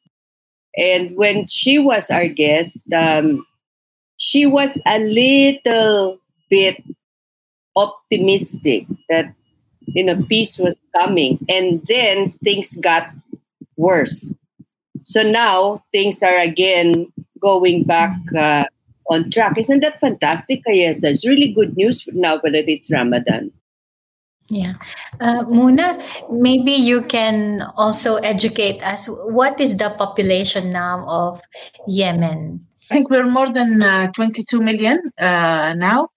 And 0.77 1.15
when 1.17 1.47
she 1.47 1.79
was 1.79 2.09
our 2.09 2.27
guest, 2.27 2.81
um, 2.93 3.45
she 4.17 4.45
was 4.45 4.79
a 4.87 4.99
little 4.99 6.19
bit 6.49 6.83
optimistic 7.75 8.85
that 9.09 9.33
you 9.87 10.03
know 10.03 10.21
peace 10.29 10.57
was 10.57 10.81
coming 10.97 11.39
and 11.49 11.81
then 11.87 12.31
things 12.43 12.75
got 12.75 13.09
worse 13.77 14.37
So 15.03 15.23
now 15.23 15.83
things 15.91 16.23
are 16.23 16.39
again 16.39 17.07
going 17.41 17.83
back 17.85 18.13
uh, 18.37 18.65
on 19.09 19.31
track. 19.31 19.57
Isn't 19.57 19.81
that 19.81 19.99
fantastic, 19.99 20.61
Ayesah? 20.69 21.11
It's 21.11 21.25
really 21.27 21.51
good 21.53 21.77
news 21.77 22.05
now 22.13 22.37
that 22.43 22.53
it's 22.69 22.91
Ramadan. 22.91 23.51
Yeah. 24.49 24.73
Uh, 25.19 25.45
Muna, 25.45 26.03
maybe 26.29 26.71
you 26.71 27.03
can 27.03 27.61
also 27.77 28.15
educate 28.15 28.81
us. 28.83 29.07
What 29.07 29.59
is 29.61 29.77
the 29.77 29.95
population 29.97 30.71
now 30.71 31.05
of 31.07 31.41
Yemen? 31.87 32.65
I 32.89 32.93
think 32.93 33.09
we're 33.09 33.29
more 33.29 33.53
than 33.53 33.81
uh, 33.81 34.11
22 34.11 34.61
million 34.61 34.99
uh, 35.17 35.73
now. 35.73 36.09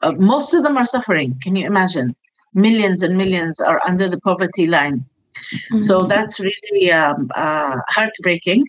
Uh, 0.00 0.12
most 0.12 0.54
of 0.54 0.62
them 0.62 0.78
are 0.78 0.86
suffering. 0.86 1.38
Can 1.42 1.56
you 1.56 1.66
imagine? 1.66 2.16
Millions 2.54 3.02
and 3.02 3.18
millions 3.18 3.60
are 3.60 3.82
under 3.86 4.08
the 4.08 4.20
poverty 4.20 4.66
line. 4.66 5.04
Mm-hmm. 5.34 5.80
So 5.80 6.06
that's 6.06 6.40
really 6.40 6.92
um, 6.92 7.30
uh, 7.34 7.76
heartbreaking. 7.88 8.66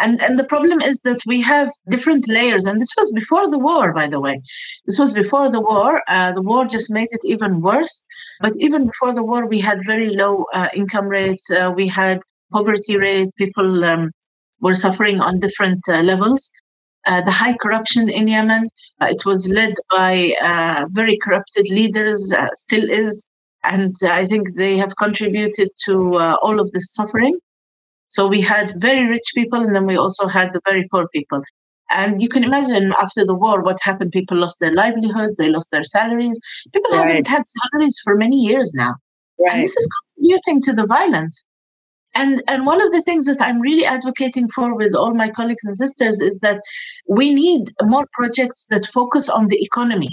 And 0.00 0.20
and 0.22 0.38
the 0.38 0.44
problem 0.44 0.80
is 0.80 1.00
that 1.02 1.20
we 1.26 1.42
have 1.42 1.70
different 1.88 2.28
layers. 2.28 2.66
And 2.66 2.80
this 2.80 2.92
was 2.96 3.12
before 3.12 3.50
the 3.50 3.58
war, 3.58 3.92
by 3.92 4.08
the 4.08 4.20
way. 4.20 4.40
This 4.86 4.98
was 4.98 5.12
before 5.12 5.50
the 5.50 5.60
war. 5.60 6.02
Uh, 6.08 6.32
the 6.32 6.42
war 6.42 6.64
just 6.66 6.90
made 6.90 7.08
it 7.10 7.24
even 7.24 7.60
worse. 7.60 8.04
But 8.40 8.52
even 8.58 8.86
before 8.86 9.14
the 9.14 9.22
war, 9.22 9.46
we 9.46 9.60
had 9.60 9.86
very 9.86 10.10
low 10.10 10.46
uh, 10.54 10.68
income 10.74 11.08
rates. 11.08 11.50
Uh, 11.50 11.72
we 11.74 11.88
had 11.88 12.20
poverty 12.52 12.96
rates. 12.96 13.34
People 13.36 13.84
um, 13.84 14.10
were 14.60 14.74
suffering 14.74 15.20
on 15.20 15.40
different 15.40 15.80
uh, 15.88 16.00
levels. 16.00 16.50
Uh, 17.06 17.20
the 17.20 17.30
high 17.30 17.54
corruption 17.54 18.08
in 18.08 18.28
Yemen. 18.28 18.68
Uh, 19.00 19.08
it 19.10 19.26
was 19.26 19.48
led 19.48 19.74
by 19.90 20.32
uh, 20.42 20.86
very 20.90 21.18
corrupted 21.22 21.68
leaders, 21.68 22.32
still 22.54 22.88
is 22.88 23.28
and 23.64 23.94
I 24.04 24.26
think 24.26 24.54
they 24.56 24.76
have 24.76 24.96
contributed 24.96 25.70
to 25.86 26.16
uh, 26.16 26.36
all 26.42 26.60
of 26.60 26.70
this 26.72 26.92
suffering. 26.92 27.38
So 28.08 28.28
we 28.28 28.40
had 28.40 28.74
very 28.76 29.06
rich 29.06 29.32
people, 29.34 29.60
and 29.60 29.74
then 29.74 29.86
we 29.86 29.96
also 29.96 30.28
had 30.28 30.52
the 30.52 30.60
very 30.66 30.86
poor 30.90 31.08
people. 31.08 31.42
And 31.90 32.22
you 32.22 32.28
can 32.28 32.44
imagine 32.44 32.94
after 33.00 33.24
the 33.24 33.34
war 33.34 33.62
what 33.62 33.78
happened. 33.82 34.12
People 34.12 34.36
lost 34.36 34.60
their 34.60 34.72
livelihoods, 34.72 35.36
they 35.36 35.48
lost 35.48 35.70
their 35.70 35.84
salaries. 35.84 36.38
People 36.72 36.92
right. 36.92 37.06
haven't 37.06 37.26
had 37.26 37.42
salaries 37.46 37.98
for 38.04 38.14
many 38.16 38.36
years 38.36 38.72
now. 38.74 38.94
Right. 39.38 39.54
And 39.54 39.62
this 39.64 39.76
is 39.76 39.88
contributing 40.16 40.62
to 40.62 40.72
the 40.72 40.86
violence. 40.86 41.44
And 42.14 42.42
and 42.46 42.64
one 42.64 42.80
of 42.80 42.92
the 42.92 43.02
things 43.02 43.26
that 43.26 43.40
I'm 43.40 43.60
really 43.60 43.84
advocating 43.84 44.48
for 44.48 44.74
with 44.76 44.94
all 44.94 45.14
my 45.14 45.30
colleagues 45.30 45.64
and 45.64 45.76
sisters 45.76 46.20
is 46.20 46.38
that 46.40 46.60
we 47.08 47.34
need 47.34 47.72
more 47.82 48.06
projects 48.12 48.66
that 48.70 48.86
focus 48.86 49.28
on 49.28 49.48
the 49.48 49.60
economy 49.60 50.12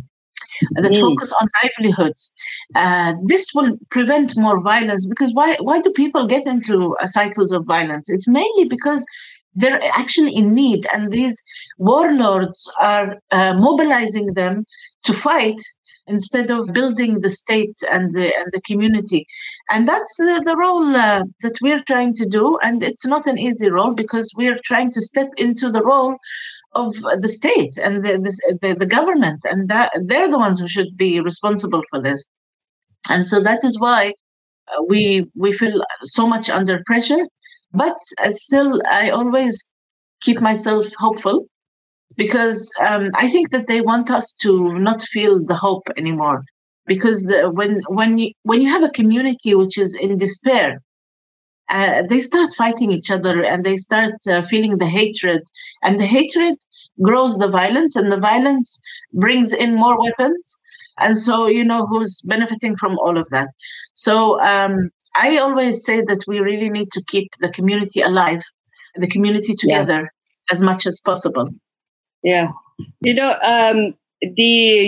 that 0.72 0.91
mm. 0.91 1.00
focus 1.00 1.34
on 1.39 1.48
livelihoods. 1.63 2.34
Uh, 2.75 3.13
this 3.27 3.48
will 3.53 3.77
prevent 3.89 4.38
more 4.38 4.62
violence 4.62 5.08
because 5.08 5.34
why, 5.34 5.58
why 5.60 5.81
do 5.81 5.91
people 5.91 6.27
get 6.27 6.46
into 6.46 6.96
uh, 6.98 7.08
cycles 7.08 7.51
of 7.51 7.65
violence? 7.65 8.10
It's 8.10 8.27
mainly 8.27 8.65
because 8.65 9.05
they're 9.53 9.84
actually 9.84 10.34
in 10.34 10.53
need, 10.53 10.88
and 10.93 11.12
these 11.12 11.41
warlords 11.77 12.72
are 12.79 13.17
uh, 13.31 13.53
mobilizing 13.53 14.34
them 14.34 14.65
to 15.03 15.13
fight 15.13 15.60
instead 16.08 16.50
of 16.50 16.74
building 16.74 17.20
the 17.20 17.29
state 17.29 17.75
and 17.91 18.13
the 18.15 18.36
and 18.38 18.51
the 18.51 18.62
community 18.62 19.25
and 19.70 19.88
that's 19.88 20.20
uh, 20.20 20.39
the 20.41 20.55
role 20.58 20.96
uh, 20.96 21.24
that 21.41 21.58
we're 21.62 21.84
trying 21.84 22.13
to 22.13 22.25
do 22.27 22.58
and 22.63 22.84
it's 22.84 23.05
not 23.05 23.27
an 23.27 23.38
easy 23.38 23.70
role 23.70 23.93
because 23.93 24.27
we're 24.36 24.60
trying 24.63 24.91
to 24.91 25.01
step 25.01 25.29
into 25.38 25.72
the 25.72 25.84
role 25.84 26.17
of 26.73 26.95
the 27.19 27.27
state 27.27 27.77
and 27.77 28.03
the, 28.05 28.17
the, 28.61 28.75
the 28.79 28.85
government, 28.85 29.41
and 29.43 29.69
that 29.69 29.91
they're 30.05 30.31
the 30.31 30.37
ones 30.37 30.59
who 30.59 30.67
should 30.67 30.95
be 30.97 31.19
responsible 31.19 31.83
for 31.89 32.01
this. 32.01 32.23
And 33.09 33.25
so 33.25 33.41
that 33.43 33.63
is 33.63 33.79
why 33.79 34.13
uh, 34.67 34.83
we 34.87 35.25
we 35.35 35.51
feel 35.51 35.83
so 36.03 36.27
much 36.27 36.49
under 36.49 36.81
pressure. 36.85 37.25
But 37.73 37.97
uh, 38.23 38.31
still, 38.31 38.81
I 38.89 39.09
always 39.09 39.71
keep 40.21 40.39
myself 40.39 40.87
hopeful 40.97 41.45
because 42.15 42.71
um, 42.79 43.09
I 43.15 43.29
think 43.29 43.51
that 43.51 43.67
they 43.67 43.81
want 43.81 44.11
us 44.11 44.33
to 44.41 44.73
not 44.73 45.01
feel 45.01 45.43
the 45.43 45.55
hope 45.55 45.83
anymore. 45.97 46.43
Because 46.85 47.23
the, 47.23 47.49
when 47.49 47.81
when 47.87 48.17
you 48.17 48.31
when 48.43 48.62
you 48.62 48.69
have 48.69 48.84
a 48.84 48.89
community 48.89 49.55
which 49.55 49.77
is 49.77 49.95
in 49.95 50.17
despair, 50.17 50.81
uh, 51.71 52.03
they 52.10 52.19
start 52.19 52.53
fighting 52.55 52.91
each 52.91 53.10
other 53.10 53.43
and 53.43 53.65
they 53.65 53.75
start 53.75 54.13
uh, 54.27 54.41
feeling 54.43 54.77
the 54.77 54.88
hatred. 54.88 55.41
And 55.84 55.99
the 55.99 56.05
hatred 56.05 56.57
grows 57.01 57.38
the 57.38 57.47
violence 57.47 57.95
and 57.95 58.12
the 58.12 58.19
violence 58.19 58.81
brings 59.13 59.53
in 59.53 59.75
more 59.75 59.99
weapons. 59.99 60.60
And 60.99 61.17
so 61.17 61.47
you 61.47 61.63
know 61.63 61.86
who's 61.86 62.21
benefiting 62.27 62.75
from 62.75 62.99
all 62.99 63.17
of 63.17 63.27
that? 63.29 63.49
So 63.95 64.39
um, 64.41 64.91
i 65.15 65.38
always 65.38 65.84
say 65.84 66.01
that 66.01 66.23
we 66.27 66.39
really 66.39 66.69
need 66.69 66.89
to 66.91 67.03
keep 67.07 67.29
the 67.41 67.49
community 67.49 68.01
alive 68.01 68.41
the 68.95 69.07
community 69.07 69.55
together 69.55 70.01
yeah. 70.01 70.53
as 70.53 70.62
much 70.62 70.86
as 70.86 70.99
possible. 70.99 71.49
Yeah. 72.23 72.51
You 73.01 73.13
know 73.13 73.38
um, 73.43 73.93
the 74.21 74.88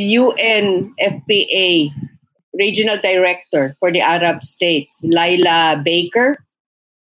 unfpa 0.50 1.92
regional 2.54 2.98
director 3.02 3.76
for 3.80 3.92
the 3.92 4.02
arab 4.02 4.44
states 4.44 5.00
laila 5.02 5.82
baker 5.84 6.38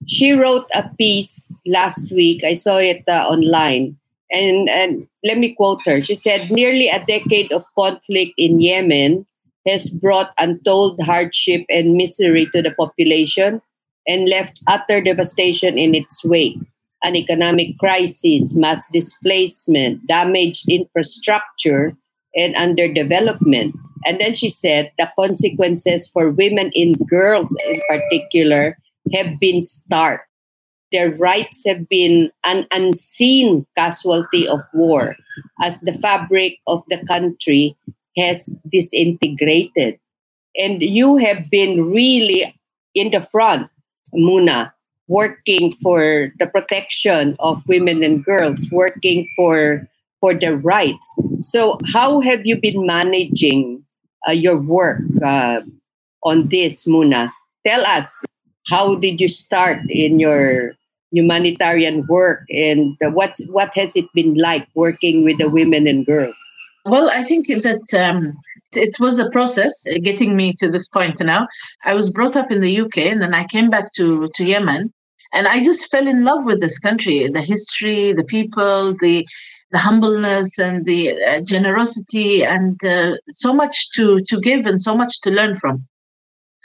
she 0.07 0.33
wrote 0.33 0.67
a 0.75 0.89
piece 0.97 1.61
last 1.67 2.11
week. 2.11 2.45
I 2.45 2.55
saw 2.55 2.77
it 2.77 3.05
uh, 3.09 3.27
online. 3.29 3.97
And, 4.31 4.69
and 4.69 5.07
let 5.25 5.39
me 5.39 5.55
quote 5.55 5.83
her. 5.85 6.03
She 6.03 6.15
said, 6.15 6.51
Nearly 6.51 6.89
a 6.89 7.05
decade 7.05 7.53
of 7.53 7.65
conflict 7.79 8.33
in 8.37 8.61
Yemen 8.61 9.27
has 9.67 9.89
brought 9.89 10.33
untold 10.39 11.01
hardship 11.01 11.65
and 11.69 11.95
misery 11.95 12.49
to 12.53 12.63
the 12.63 12.73
population 12.73 13.61
and 14.07 14.29
left 14.29 14.61
utter 14.67 15.01
devastation 15.01 15.79
in 15.79 15.95
its 15.95 16.25
wake. 16.25 16.59
An 17.03 17.15
economic 17.15 17.79
crisis, 17.79 18.55
mass 18.55 18.89
displacement, 18.91 20.07
damaged 20.07 20.69
infrastructure, 20.69 21.97
and 22.35 22.55
underdevelopment. 22.55 23.73
And 24.05 24.21
then 24.21 24.35
she 24.35 24.49
said 24.49 24.93
the 24.99 25.11
consequences 25.19 26.09
for 26.09 26.31
women 26.31 26.71
and 26.75 26.97
girls 27.09 27.55
in 27.67 27.81
particular 27.89 28.77
have 29.15 29.39
been 29.41 29.63
starved. 29.63 30.23
Their 30.93 31.11
rights 31.11 31.65
have 31.67 31.89
been 31.89 32.31
an 32.45 32.67
unseen 32.73 33.67
casualty 33.77 34.47
of 34.47 34.61
war 34.73 35.17
as 35.63 35.81
the 35.81 35.95
fabric 35.95 36.59
of 36.67 36.85
the 36.89 37.05
country 37.07 37.77
has 38.17 38.55
disintegrated. 38.71 39.99
And 40.57 40.81
you 40.81 41.17
have 41.17 41.51
been 41.51 41.91
really 41.91 42.55
in 42.95 43.11
the 43.11 43.27
front, 43.31 43.69
Muna, 44.15 44.73
working 45.09 45.73
for 45.83 46.33
the 46.39 46.47
protection 46.47 47.37
of 47.41 47.67
women 47.69 48.03
and 48.03 48.25
girls, 48.25 48.67
working 48.71 49.29
for 49.37 49.87
for 50.21 50.33
their 50.33 50.57
rights. 50.57 51.07
So, 51.41 51.79
how 51.93 52.21
have 52.21 52.47
you 52.47 52.57
been 52.57 52.87
managing 52.87 53.85
uh, 54.27 54.33
your 54.33 54.57
work 54.57 55.03
uh, 55.23 55.61
on 56.25 56.49
this, 56.49 56.85
Muna? 56.85 57.31
Tell 57.67 57.85
us 57.85 58.09
how 58.69 58.97
did 58.97 59.21
you 59.21 59.29
start 59.29 59.79
in 59.89 60.21
your 60.21 60.73
humanitarian 61.13 62.07
work? 62.09 62.45
And 62.51 62.97
what's 63.01 63.45
what 63.47 63.71
has 63.75 63.97
it 63.97 64.07
been 64.15 64.35
like 64.35 64.67
working 64.75 65.25
with 65.25 65.39
the 65.39 65.49
women 65.49 65.87
and 65.87 66.05
girls? 66.05 66.37
Well 66.85 67.11
i 67.11 67.25
think 67.25 67.49
that 67.49 67.95
um, 67.95 68.33
it 68.73 68.95
was 69.01 69.19
a 69.19 69.31
process 69.31 69.87
uh, 69.89 69.99
getting 70.03 70.37
me 70.37 70.55
to 70.61 70.71
this 70.71 70.89
point 70.89 71.19
now. 71.21 71.49
I 71.85 71.95
was 71.95 72.11
brought 72.11 72.37
up 72.37 72.53
in 72.53 72.61
the 72.61 72.81
uk 72.81 72.97
and 72.97 73.21
then 73.21 73.35
i 73.35 73.45
came 73.45 73.71
back 73.71 73.93
to 73.95 74.29
to 74.35 74.45
yemen 74.45 74.93
and 75.33 75.49
i 75.49 75.65
just 75.65 75.91
fell 75.91 76.07
in 76.07 76.25
love 76.25 76.45
with 76.45 76.61
this 76.61 76.79
country 76.79 77.29
the 77.29 77.43
history 77.43 78.13
the 78.13 78.23
people 78.23 78.97
the 79.01 79.27
the 79.73 79.79
humbleness 79.79 80.59
and 80.59 80.85
the 80.85 81.01
uh, 81.25 81.41
generosity 81.41 82.45
and 82.45 82.85
uh, 82.85 83.17
so 83.31 83.53
much 83.53 83.91
to 83.97 84.23
to 84.29 84.41
give 84.41 84.65
and 84.67 84.81
so 84.81 84.97
much 84.97 85.21
to 85.23 85.31
learn 85.31 85.57
from 85.57 85.85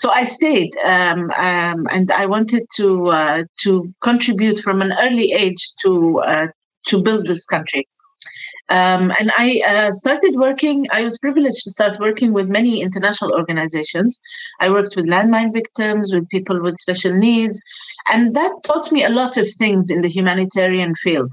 so 0.01 0.09
I 0.09 0.23
stayed, 0.23 0.75
um, 0.83 1.29
um, 1.37 1.85
and 1.91 2.09
I 2.09 2.25
wanted 2.25 2.63
to 2.77 3.09
uh, 3.09 3.43
to 3.63 3.93
contribute 4.01 4.59
from 4.61 4.81
an 4.81 4.93
early 4.99 5.31
age 5.31 5.63
to 5.83 6.21
uh, 6.21 6.47
to 6.87 7.03
build 7.03 7.27
this 7.27 7.45
country. 7.45 7.87
Um, 8.69 9.11
and 9.19 9.31
I 9.37 9.61
uh, 9.67 9.91
started 9.91 10.33
working. 10.37 10.87
I 10.91 11.03
was 11.03 11.19
privileged 11.19 11.61
to 11.65 11.71
start 11.71 11.99
working 11.99 12.33
with 12.33 12.47
many 12.47 12.81
international 12.81 13.31
organizations. 13.33 14.19
I 14.59 14.71
worked 14.71 14.95
with 14.95 15.07
landmine 15.07 15.53
victims, 15.53 16.11
with 16.11 16.27
people 16.29 16.59
with 16.63 16.79
special 16.79 17.15
needs, 17.15 17.61
and 18.07 18.35
that 18.35 18.53
taught 18.63 18.91
me 18.91 19.03
a 19.03 19.15
lot 19.21 19.37
of 19.37 19.53
things 19.53 19.91
in 19.91 20.01
the 20.01 20.09
humanitarian 20.09 20.95
field. 20.95 21.31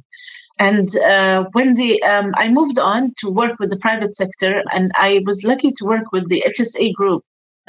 And 0.58 0.94
uh, 0.98 1.44
when 1.52 1.72
the 1.74 2.02
um, 2.02 2.34
I 2.36 2.50
moved 2.50 2.78
on 2.78 3.14
to 3.20 3.30
work 3.30 3.58
with 3.58 3.70
the 3.70 3.78
private 3.86 4.14
sector, 4.14 4.62
and 4.74 4.92
I 4.94 5.22
was 5.24 5.42
lucky 5.42 5.72
to 5.72 5.86
work 5.86 6.12
with 6.12 6.28
the 6.28 6.44
HSA 6.46 6.92
group, 6.92 7.24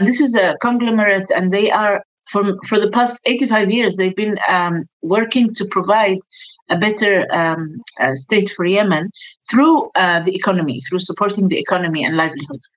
this 0.08 0.22
is 0.22 0.36
a 0.36 0.56
conglomerate, 0.62 1.30
and 1.36 1.52
they 1.54 1.72
are 1.72 2.04
for 2.32 2.44
for 2.68 2.80
the 2.80 2.92
past 2.92 3.20
85 3.26 3.72
years 3.72 3.96
they've 3.96 4.16
been 4.16 4.38
um, 4.48 4.86
working 5.02 5.54
to 5.56 5.66
provide 5.66 6.20
a 6.70 6.78
better 6.78 7.26
um, 7.34 7.82
uh, 8.00 8.14
state 8.14 8.52
for 8.56 8.66
Yemen 8.66 9.10
through 9.50 9.90
uh, 9.96 10.22
the 10.24 10.36
economy, 10.36 10.80
through 10.82 11.00
supporting 11.00 11.48
the 11.48 11.58
economy 11.58 12.04
and 12.04 12.16
livelihoods. 12.16 12.70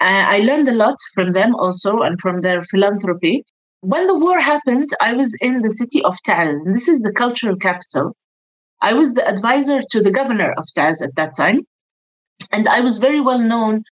Uh, 0.00 0.24
I 0.34 0.38
learned 0.38 0.68
a 0.68 0.72
lot 0.72 0.96
from 1.14 1.32
them 1.32 1.54
also 1.54 2.00
and 2.00 2.18
from 2.18 2.40
their 2.40 2.62
philanthropy. 2.62 3.44
when 3.82 4.06
the 4.06 4.18
war 4.18 4.38
happened, 4.40 4.90
I 5.00 5.12
was 5.14 5.34
in 5.40 5.62
the 5.62 5.70
city 5.70 6.02
of 6.02 6.16
Taiz, 6.26 6.66
and 6.66 6.74
this 6.74 6.88
is 6.88 7.00
the 7.00 7.12
cultural 7.12 7.56
capital. 7.56 8.14
I 8.82 8.92
was 8.94 9.14
the 9.14 9.26
advisor 9.26 9.80
to 9.90 10.02
the 10.02 10.10
governor 10.10 10.52
of 10.56 10.64
Taiz 10.76 11.02
at 11.02 11.14
that 11.16 11.34
time, 11.36 11.60
and 12.52 12.68
I 12.68 12.80
was 12.80 12.98
very 12.98 13.20
well 13.20 13.38
known 13.38 13.84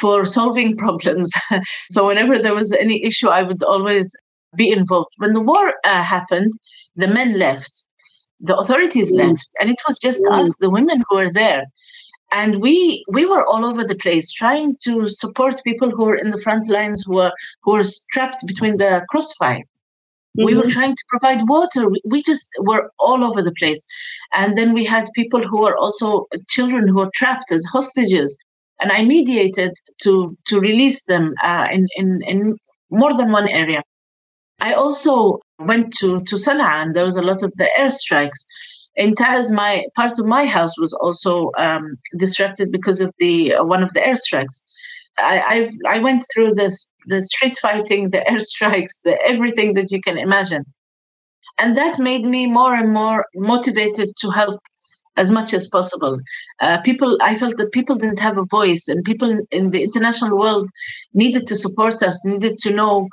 for 0.00 0.24
solving 0.24 0.76
problems. 0.76 1.32
so 1.90 2.06
whenever 2.06 2.38
there 2.38 2.54
was 2.54 2.72
any 2.72 3.04
issue, 3.04 3.28
I 3.28 3.42
would 3.42 3.62
always 3.62 4.14
be 4.56 4.70
involved. 4.70 5.10
When 5.18 5.32
the 5.32 5.40
war 5.40 5.74
uh, 5.84 6.02
happened, 6.02 6.52
the 6.96 7.08
men 7.08 7.38
left, 7.38 7.86
the 8.40 8.56
authorities 8.56 9.12
mm. 9.12 9.18
left, 9.18 9.48
and 9.60 9.70
it 9.70 9.80
was 9.86 9.98
just 9.98 10.24
mm. 10.24 10.40
us, 10.40 10.56
the 10.58 10.70
women, 10.70 11.02
who 11.08 11.16
were 11.16 11.32
there. 11.32 11.64
And 12.32 12.60
we 12.60 13.04
we 13.08 13.26
were 13.26 13.44
all 13.44 13.64
over 13.64 13.84
the 13.84 13.96
place 13.96 14.30
trying 14.30 14.76
to 14.84 15.08
support 15.08 15.64
people 15.64 15.90
who 15.90 16.04
were 16.04 16.14
in 16.14 16.30
the 16.30 16.40
front 16.40 16.68
lines 16.68 17.02
who 17.04 17.16
were 17.16 17.32
who 17.64 17.72
were 17.72 17.82
trapped 18.12 18.46
between 18.46 18.76
the 18.76 19.04
crossfire. 19.10 19.64
Mm-hmm. 20.38 20.44
We 20.44 20.54
were 20.54 20.62
mm-hmm. 20.62 20.70
trying 20.70 20.96
to 20.96 21.04
provide 21.08 21.48
water. 21.48 21.88
We, 21.88 22.00
we 22.04 22.22
just 22.22 22.48
were 22.60 22.90
all 22.98 23.24
over 23.24 23.42
the 23.42 23.54
place. 23.58 23.84
And 24.32 24.56
then 24.56 24.72
we 24.72 24.84
had 24.84 25.08
people 25.14 25.46
who 25.46 25.60
were 25.60 25.76
also 25.76 26.26
children 26.48 26.86
who 26.86 26.96
were 26.96 27.10
trapped 27.14 27.50
as 27.50 27.64
hostages. 27.64 28.38
And 28.80 28.90
I 28.92 29.04
mediated 29.04 29.72
to 30.02 30.36
to 30.46 30.60
release 30.60 31.04
them 31.04 31.34
uh, 31.42 31.68
in, 31.70 31.86
in, 31.96 32.20
in 32.26 32.56
more 32.90 33.16
than 33.16 33.30
one 33.30 33.48
area. 33.48 33.82
I 34.60 34.74
also 34.74 35.38
went 35.58 35.92
to, 36.00 36.20
to 36.20 36.36
Sana'a 36.36 36.82
and 36.82 36.94
there 36.94 37.04
was 37.04 37.16
a 37.16 37.22
lot 37.22 37.42
of 37.42 37.52
the 37.56 37.68
airstrikes. 37.78 38.44
In 38.96 39.14
Taiz, 39.14 39.50
my 39.50 39.84
part 39.96 40.18
of 40.18 40.26
my 40.26 40.44
house 40.46 40.78
was 40.78 40.92
also 40.92 41.50
um, 41.56 41.96
disrupted 42.18 42.70
because 42.70 43.00
of 43.00 43.12
the 43.18 43.54
uh, 43.54 43.64
one 43.64 43.82
of 43.82 43.92
the 43.92 44.00
airstrikes. 44.00 44.60
I 45.18 45.40
I've, 45.52 45.72
i 45.88 45.98
went 45.98 46.24
through 46.32 46.54
this 46.54 46.90
the 47.06 47.22
street 47.22 47.56
fighting, 47.62 48.10
the 48.10 48.18
airstrikes, 48.30 49.00
the 49.04 49.18
everything 49.22 49.74
that 49.74 49.90
you 49.90 50.00
can 50.02 50.18
imagine, 50.18 50.64
and 51.58 51.76
that 51.78 51.98
made 51.98 52.24
me 52.24 52.46
more 52.46 52.74
and 52.74 52.92
more 52.92 53.24
motivated 53.34 54.08
to 54.18 54.30
help 54.30 54.60
as 55.16 55.30
much 55.30 55.52
as 55.52 55.66
possible. 55.66 56.18
Uh, 56.60 56.80
people, 56.82 57.18
I 57.20 57.34
felt 57.34 57.56
that 57.58 57.72
people 57.72 57.96
didn't 57.96 58.18
have 58.20 58.38
a 58.38 58.44
voice, 58.44 58.88
and 58.88 59.04
people 59.04 59.40
in 59.50 59.70
the 59.70 59.82
international 59.82 60.38
world 60.38 60.70
needed 61.14 61.46
to 61.48 61.56
support 61.56 62.02
us, 62.02 62.24
needed 62.24 62.58
to 62.58 62.70
know 62.72 63.08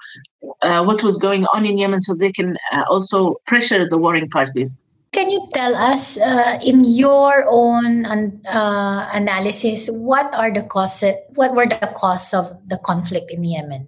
uh, 0.61 0.83
what 0.83 1.03
was 1.03 1.17
going 1.17 1.45
on 1.53 1.65
in 1.65 1.77
Yemen, 1.77 2.01
so 2.01 2.13
they 2.13 2.31
can 2.31 2.57
uh, 2.71 2.83
also 2.89 3.35
pressure 3.47 3.87
the 3.89 3.97
warring 3.97 4.29
parties. 4.29 4.79
Can 5.13 5.29
you 5.29 5.47
tell 5.53 5.73
us, 5.75 6.19
uh, 6.19 6.59
in 6.61 6.83
your 6.83 7.45
own 7.49 8.05
uh, 8.05 9.09
analysis, 9.13 9.89
what 9.89 10.33
are 10.35 10.51
the 10.51 10.63
causes? 10.63 11.15
What 11.35 11.55
were 11.55 11.65
the 11.65 11.91
causes 11.95 12.33
of 12.33 12.57
the 12.67 12.77
conflict 12.77 13.31
in 13.31 13.43
Yemen? 13.43 13.87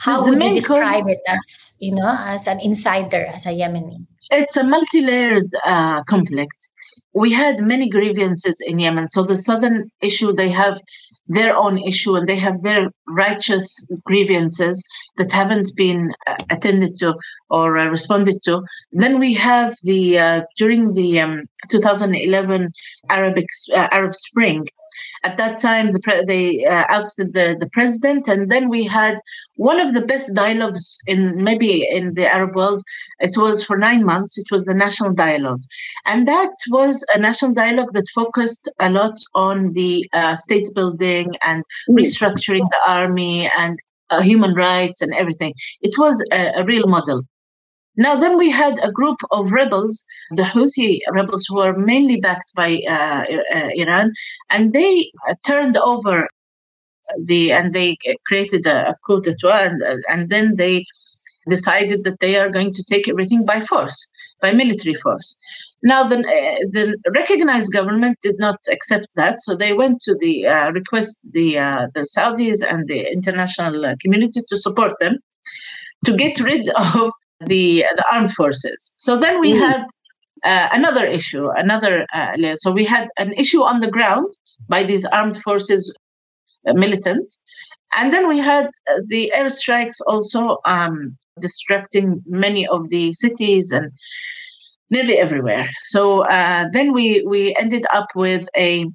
How 0.00 0.22
would 0.22 0.42
you 0.42 0.52
describe 0.52 1.04
cause, 1.04 1.08
it 1.08 1.20
as, 1.26 1.76
you 1.80 1.94
know, 1.94 2.14
as 2.20 2.46
an 2.46 2.60
insider, 2.60 3.24
as 3.26 3.46
a 3.46 3.50
Yemeni? 3.50 4.04
It's 4.30 4.56
a 4.56 4.62
multi-layered 4.64 5.50
uh, 5.64 6.02
conflict. 6.04 6.68
We 7.14 7.32
had 7.32 7.60
many 7.60 7.88
grievances 7.88 8.60
in 8.60 8.78
Yemen. 8.78 9.08
So 9.08 9.24
the 9.24 9.36
southern 9.36 9.90
issue, 10.02 10.32
they 10.32 10.50
have 10.50 10.80
their 11.26 11.56
own 11.56 11.78
issue 11.78 12.16
and 12.16 12.28
they 12.28 12.38
have 12.38 12.62
their 12.62 12.90
righteous 13.08 13.74
grievances 14.04 14.84
that 15.16 15.32
haven't 15.32 15.70
been 15.76 16.12
uh, 16.26 16.36
attended 16.50 16.96
to 16.98 17.14
or 17.50 17.78
uh, 17.78 17.86
responded 17.86 18.42
to. 18.44 18.60
Then 18.92 19.18
we 19.18 19.34
have 19.34 19.74
the 19.82 20.18
uh, 20.18 20.40
during 20.58 20.94
the 20.94 21.20
um, 21.20 21.44
2011 21.70 22.70
Arabic 23.08 23.46
uh, 23.72 23.88
Arab 23.90 24.14
Spring, 24.14 24.66
at 25.22 25.36
that 25.36 25.60
time, 25.60 25.92
the 25.92 26.00
pre- 26.00 26.24
they 26.24 26.64
uh, 26.64 26.84
ousted 26.88 27.32
the, 27.32 27.56
the 27.58 27.68
president, 27.70 28.28
and 28.28 28.50
then 28.50 28.68
we 28.68 28.84
had 28.84 29.16
one 29.56 29.80
of 29.80 29.94
the 29.94 30.00
best 30.00 30.34
dialogues 30.34 30.98
in 31.06 31.42
maybe 31.42 31.86
in 31.90 32.14
the 32.14 32.26
Arab 32.26 32.54
world. 32.54 32.82
It 33.20 33.36
was 33.36 33.64
for 33.64 33.76
nine 33.76 34.04
months. 34.04 34.36
It 34.38 34.46
was 34.50 34.64
the 34.64 34.74
national 34.74 35.14
dialogue, 35.14 35.62
and 36.06 36.26
that 36.28 36.54
was 36.70 37.04
a 37.14 37.18
national 37.18 37.54
dialogue 37.54 37.92
that 37.92 38.08
focused 38.14 38.70
a 38.80 38.90
lot 38.90 39.14
on 39.34 39.72
the 39.72 40.08
uh, 40.12 40.36
state 40.36 40.68
building 40.74 41.34
and 41.42 41.64
mm. 41.88 41.98
restructuring 41.98 42.68
the 42.70 42.80
army 42.86 43.50
and 43.56 43.78
uh, 44.10 44.20
human 44.20 44.54
rights 44.54 45.00
and 45.00 45.14
everything. 45.14 45.54
It 45.80 45.94
was 45.98 46.22
a, 46.32 46.60
a 46.60 46.64
real 46.64 46.86
model. 46.86 47.22
Now, 47.96 48.18
then 48.18 48.36
we 48.36 48.50
had 48.50 48.78
a 48.82 48.90
group 48.90 49.20
of 49.30 49.52
rebels, 49.52 50.04
the 50.32 50.42
Houthi 50.42 51.00
rebels, 51.12 51.46
who 51.48 51.56
were 51.56 51.76
mainly 51.76 52.20
backed 52.20 52.52
by 52.54 52.80
uh, 52.88 53.24
uh, 53.54 53.68
Iran, 53.74 54.12
and 54.50 54.72
they 54.72 55.10
uh, 55.28 55.34
turned 55.46 55.76
over 55.76 56.28
the 57.24 57.52
and 57.52 57.72
they 57.72 57.96
created 58.26 58.66
a, 58.66 58.90
a 58.90 58.96
coup 59.06 59.20
d'etat, 59.20 59.66
and, 59.66 59.82
and 60.08 60.30
then 60.30 60.56
they 60.56 60.84
decided 61.48 62.04
that 62.04 62.20
they 62.20 62.36
are 62.36 62.50
going 62.50 62.72
to 62.72 62.82
take 62.84 63.08
everything 63.08 63.44
by 63.44 63.60
force, 63.60 64.10
by 64.40 64.52
military 64.52 64.94
force. 64.94 65.38
Now, 65.82 66.08
the, 66.08 66.16
uh, 66.16 66.66
the 66.70 66.96
recognized 67.14 67.70
government 67.72 68.18
did 68.22 68.36
not 68.38 68.58
accept 68.70 69.08
that, 69.16 69.40
so 69.42 69.54
they 69.54 69.74
went 69.74 70.00
to 70.02 70.16
the 70.18 70.46
uh, 70.46 70.70
request 70.72 71.30
the 71.32 71.58
uh, 71.58 71.86
the 71.94 72.00
Saudis 72.00 72.62
and 72.66 72.88
the 72.88 73.00
international 73.12 73.94
community 74.00 74.40
to 74.48 74.56
support 74.56 74.92
them 74.98 75.18
to 76.06 76.16
get 76.16 76.40
rid 76.40 76.68
of 76.76 77.12
the 77.40 77.84
the 77.96 78.04
armed 78.12 78.32
forces. 78.32 78.94
So 78.98 79.18
then 79.18 79.40
we 79.40 79.52
mm. 79.52 79.60
had 79.60 79.84
uh, 80.44 80.68
another 80.72 81.04
issue, 81.04 81.48
another 81.56 82.06
uh, 82.14 82.36
so 82.56 82.72
we 82.72 82.84
had 82.84 83.08
an 83.18 83.32
issue 83.34 83.62
on 83.62 83.80
the 83.80 83.90
ground 83.90 84.32
by 84.68 84.84
these 84.84 85.04
armed 85.06 85.40
forces 85.42 85.94
uh, 86.66 86.74
militants, 86.74 87.42
and 87.94 88.12
then 88.12 88.28
we 88.28 88.38
had 88.38 88.66
uh, 88.66 89.00
the 89.08 89.32
airstrikes 89.36 89.96
also 90.06 90.58
um, 90.64 91.16
destructing 91.40 92.22
many 92.26 92.66
of 92.66 92.88
the 92.90 93.12
cities 93.12 93.70
and 93.70 93.90
nearly 94.90 95.18
everywhere. 95.18 95.68
So 95.84 96.24
uh, 96.26 96.66
then 96.72 96.92
we 96.92 97.24
we 97.26 97.54
ended 97.58 97.84
up 97.92 98.08
with 98.14 98.46
a 98.56 98.86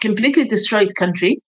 completely 0.00 0.44
destroyed 0.44 0.94
country 0.96 1.40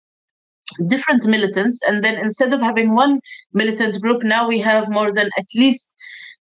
different 0.88 1.25
militants 1.25 1.81
and 1.88 2.03
then 2.03 2.15
instead 2.15 2.53
of 2.53 2.62
having 2.62 2.95
one 2.95 3.19
militant 3.53 4.01
group 4.01 4.23
now 4.23 4.47
we 4.47 4.59
have 4.59 4.89
more 4.89 5.13
than 5.13 5.29
at 5.38 5.45
least 5.55 5.92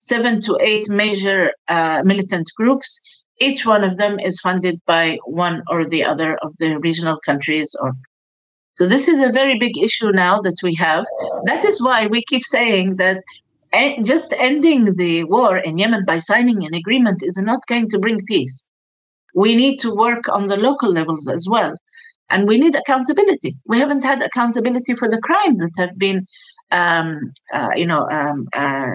seven 0.00 0.40
to 0.42 0.58
eight 0.60 0.88
major 0.88 1.52
uh, 1.68 2.02
militant 2.04 2.50
groups. 2.56 3.00
Each 3.38 3.64
one 3.64 3.84
of 3.84 3.96
them 3.96 4.18
is 4.18 4.40
funded 4.40 4.78
by 4.86 5.18
one 5.24 5.62
or 5.70 5.88
the 5.88 6.04
other 6.04 6.36
of 6.42 6.52
the 6.58 6.76
regional 6.76 7.18
countries 7.24 7.74
or 7.80 7.92
so 8.74 8.88
this 8.88 9.08
is 9.08 9.20
a 9.20 9.32
very 9.32 9.58
big 9.58 9.76
issue 9.76 10.10
now 10.10 10.40
that 10.40 10.56
we 10.62 10.74
have. 10.76 11.04
That 11.44 11.64
is 11.66 11.82
why 11.82 12.06
we 12.06 12.24
keep 12.26 12.44
saying 12.46 12.96
that 12.96 13.20
just 14.02 14.32
ending 14.38 14.96
the 14.96 15.24
war 15.24 15.58
in 15.58 15.76
yemen 15.76 16.04
by 16.06 16.18
signing 16.18 16.64
an 16.64 16.74
agreement 16.74 17.22
is 17.22 17.36
not 17.36 17.66
going 17.66 17.88
to 17.90 17.98
bring 17.98 18.24
peace. 18.24 18.66
We 19.34 19.54
need 19.54 19.78
to 19.80 19.94
work 19.94 20.28
on 20.28 20.48
the 20.48 20.56
local 20.56 20.90
levels 20.90 21.28
as 21.28 21.46
well. 21.48 21.74
And 22.30 22.48
we 22.48 22.58
need 22.58 22.74
accountability. 22.74 23.54
We 23.66 23.78
haven't 23.78 24.04
had 24.04 24.22
accountability 24.22 24.94
for 24.94 25.08
the 25.08 25.18
crimes 25.18 25.58
that 25.58 25.72
have 25.76 25.98
been, 25.98 26.26
um, 26.70 27.32
uh, 27.52 27.70
you 27.74 27.86
know, 27.86 28.08
um, 28.08 28.48
uh, 28.54 28.92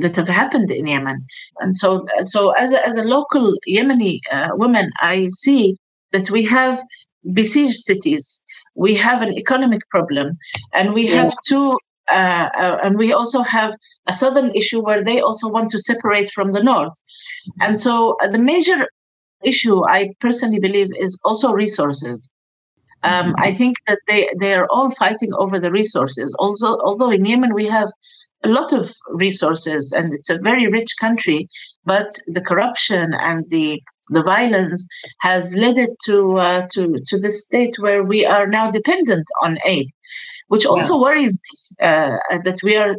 that 0.00 0.16
have 0.16 0.28
happened 0.28 0.70
in 0.70 0.86
Yemen. 0.86 1.24
And 1.60 1.74
so, 1.74 2.06
so 2.22 2.50
as 2.50 2.72
a, 2.72 2.86
as 2.86 2.96
a 2.96 3.02
local 3.02 3.54
Yemeni 3.68 4.20
uh, 4.30 4.48
woman, 4.54 4.90
I 5.00 5.28
see 5.30 5.76
that 6.12 6.30
we 6.30 6.44
have 6.46 6.82
besieged 7.32 7.84
cities. 7.84 8.42
We 8.74 8.94
have 8.96 9.22
an 9.22 9.36
economic 9.36 9.82
problem, 9.90 10.36
and 10.72 10.94
we 10.94 11.06
have 11.08 11.34
two. 11.46 11.78
Uh, 12.10 12.48
uh, 12.56 12.78
and 12.82 12.96
we 12.96 13.12
also 13.12 13.42
have 13.42 13.74
a 14.06 14.14
southern 14.14 14.50
issue 14.54 14.80
where 14.80 15.04
they 15.04 15.20
also 15.20 15.46
want 15.46 15.70
to 15.70 15.78
separate 15.78 16.30
from 16.30 16.52
the 16.52 16.62
north. 16.62 16.94
And 17.60 17.78
so 17.78 18.16
uh, 18.22 18.30
the 18.30 18.38
major 18.38 18.88
issue, 19.44 19.86
I 19.86 20.14
personally 20.18 20.58
believe, 20.58 20.88
is 20.98 21.20
also 21.22 21.52
resources. 21.52 22.32
Um, 23.04 23.34
I 23.38 23.52
think 23.52 23.76
that 23.86 24.00
they 24.08 24.28
they 24.40 24.54
are 24.54 24.66
all 24.70 24.90
fighting 24.92 25.32
over 25.34 25.60
the 25.60 25.70
resources. 25.70 26.34
Also, 26.38 26.78
although 26.80 27.10
in 27.10 27.24
Yemen 27.24 27.54
we 27.54 27.66
have 27.66 27.90
a 28.44 28.48
lot 28.48 28.72
of 28.72 28.94
resources 29.08 29.92
and 29.92 30.12
it's 30.12 30.30
a 30.30 30.38
very 30.38 30.68
rich 30.68 30.94
country, 31.00 31.48
but 31.84 32.08
the 32.26 32.40
corruption 32.40 33.14
and 33.14 33.48
the 33.50 33.80
the 34.10 34.22
violence 34.22 34.88
has 35.20 35.54
led 35.54 35.76
it 35.76 35.90
to 36.04 36.38
uh, 36.38 36.66
to 36.72 37.00
to 37.06 37.18
the 37.18 37.28
state 37.28 37.74
where 37.78 38.02
we 38.02 38.24
are 38.24 38.46
now 38.46 38.70
dependent 38.70 39.26
on 39.42 39.58
aid, 39.64 39.88
which 40.48 40.64
also 40.64 40.94
yeah. 40.94 41.00
worries 41.00 41.38
me 41.44 41.86
uh, 41.86 42.16
that 42.44 42.60
we 42.62 42.76
are 42.76 42.96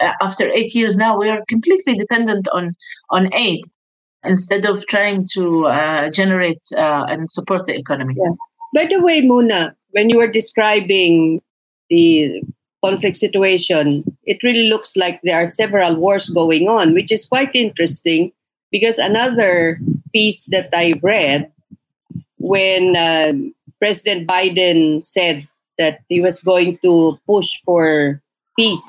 uh, 0.00 0.12
after 0.20 0.48
eight 0.48 0.74
years 0.74 0.96
now 0.96 1.18
we 1.18 1.28
are 1.28 1.42
completely 1.48 1.94
dependent 1.94 2.46
on 2.52 2.76
on 3.10 3.32
aid 3.34 3.62
instead 4.24 4.64
of 4.64 4.86
trying 4.86 5.26
to 5.32 5.66
uh, 5.66 6.10
generate 6.10 6.62
uh, 6.76 7.04
and 7.08 7.30
support 7.30 7.66
the 7.66 7.76
economy. 7.76 8.14
Yeah. 8.16 8.32
By 8.74 8.86
the 8.88 9.00
way, 9.02 9.22
Muna, 9.22 9.72
when 9.90 10.08
you 10.10 10.18
were 10.18 10.30
describing 10.30 11.40
the 11.90 12.42
conflict 12.84 13.16
situation, 13.16 14.04
it 14.24 14.42
really 14.42 14.68
looks 14.68 14.94
like 14.96 15.20
there 15.22 15.42
are 15.42 15.48
several 15.48 15.96
wars 15.96 16.28
going 16.28 16.68
on, 16.68 16.92
which 16.92 17.10
is 17.10 17.24
quite 17.24 17.54
interesting 17.54 18.30
because 18.70 18.98
another 18.98 19.80
piece 20.12 20.44
that 20.52 20.68
I 20.74 21.00
read 21.02 21.50
when 22.36 22.94
uh, 22.94 23.32
President 23.78 24.28
Biden 24.28 25.04
said 25.04 25.48
that 25.78 26.00
he 26.10 26.20
was 26.20 26.40
going 26.40 26.78
to 26.82 27.18
push 27.26 27.50
for 27.64 28.20
peace, 28.58 28.84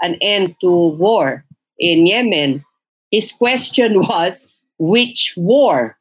an 0.00 0.16
end 0.22 0.54
to 0.60 0.94
war 0.94 1.44
in 1.78 2.06
Yemen, 2.06 2.64
his 3.10 3.32
question 3.32 3.98
was, 4.06 4.52
which 4.78 5.34
war? 5.36 5.98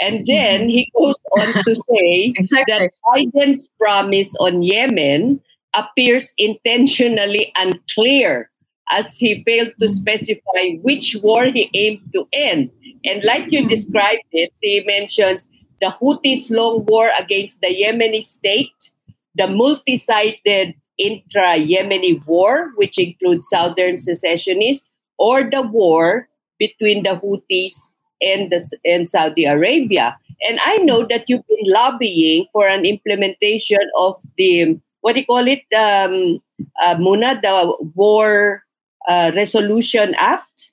And 0.00 0.26
then 0.26 0.68
he 0.68 0.90
goes 0.96 1.16
on 1.38 1.64
to 1.64 1.74
say 1.74 2.34
Exactly. 2.36 2.74
that 2.78 2.90
Biden's 3.10 3.68
promise 3.80 4.34
on 4.38 4.62
Yemen 4.62 5.40
appears 5.74 6.32
intentionally 6.38 7.52
unclear 7.58 8.50
as 8.90 9.16
he 9.16 9.42
failed 9.44 9.72
to 9.80 9.88
specify 9.88 10.78
which 10.82 11.16
war 11.22 11.46
he 11.46 11.70
aimed 11.74 12.00
to 12.12 12.28
end. 12.32 12.70
And 13.04 13.22
like 13.24 13.50
you 13.50 13.68
described 13.68 14.22
it, 14.32 14.52
he 14.60 14.84
mentions 14.86 15.50
the 15.80 15.88
Houthis' 15.88 16.50
long 16.50 16.84
war 16.86 17.10
against 17.18 17.60
the 17.60 17.68
Yemeni 17.68 18.22
state, 18.22 18.92
the 19.34 19.48
multi 19.48 19.96
sided 19.96 20.74
intra 20.98 21.58
Yemeni 21.58 22.24
war, 22.26 22.70
which 22.76 22.98
includes 22.98 23.48
southern 23.48 23.98
secessionists, 23.98 24.88
or 25.18 25.42
the 25.50 25.62
war 25.62 26.28
between 26.58 27.02
the 27.02 27.20
Houthis 27.20 27.74
and, 28.22 28.50
the, 28.50 28.78
and 28.84 29.08
Saudi 29.08 29.44
Arabia. 29.44 30.16
And 30.48 30.58
I 30.64 30.78
know 30.78 31.06
that 31.08 31.24
you've 31.28 31.46
been 31.46 31.72
lobbying 31.72 32.46
for 32.52 32.66
an 32.66 32.84
implementation 32.84 33.80
of 33.98 34.16
the, 34.36 34.78
what 35.06 35.14
do 35.14 35.20
you 35.20 35.26
call 35.26 35.46
it, 35.46 35.62
um, 35.72 36.40
uh, 36.84 36.96
Muna, 36.96 37.40
the 37.40 37.76
War 37.94 38.64
uh, 39.08 39.30
Resolution 39.36 40.16
Act. 40.18 40.72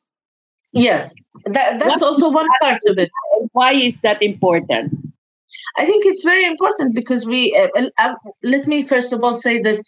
Yes, 0.72 1.14
that, 1.46 1.78
that's 1.80 2.02
What 2.02 2.10
also 2.10 2.32
one 2.32 2.48
part 2.60 2.80
of 2.88 2.98
it. 2.98 3.12
Why 3.52 3.74
is 3.74 4.02
that 4.02 4.24
important? 4.24 4.92
I 5.78 5.86
think 5.86 6.08
it's 6.08 6.24
very 6.24 6.46
important 6.46 6.96
because 6.96 7.28
we, 7.28 7.56
uh, 7.56 7.68
uh, 7.80 7.90
uh, 8.00 8.16
let 8.42 8.66
me 8.66 8.84
first 8.84 9.14
of 9.14 9.24
all 9.24 9.36
say 9.36 9.62
that, 9.62 9.84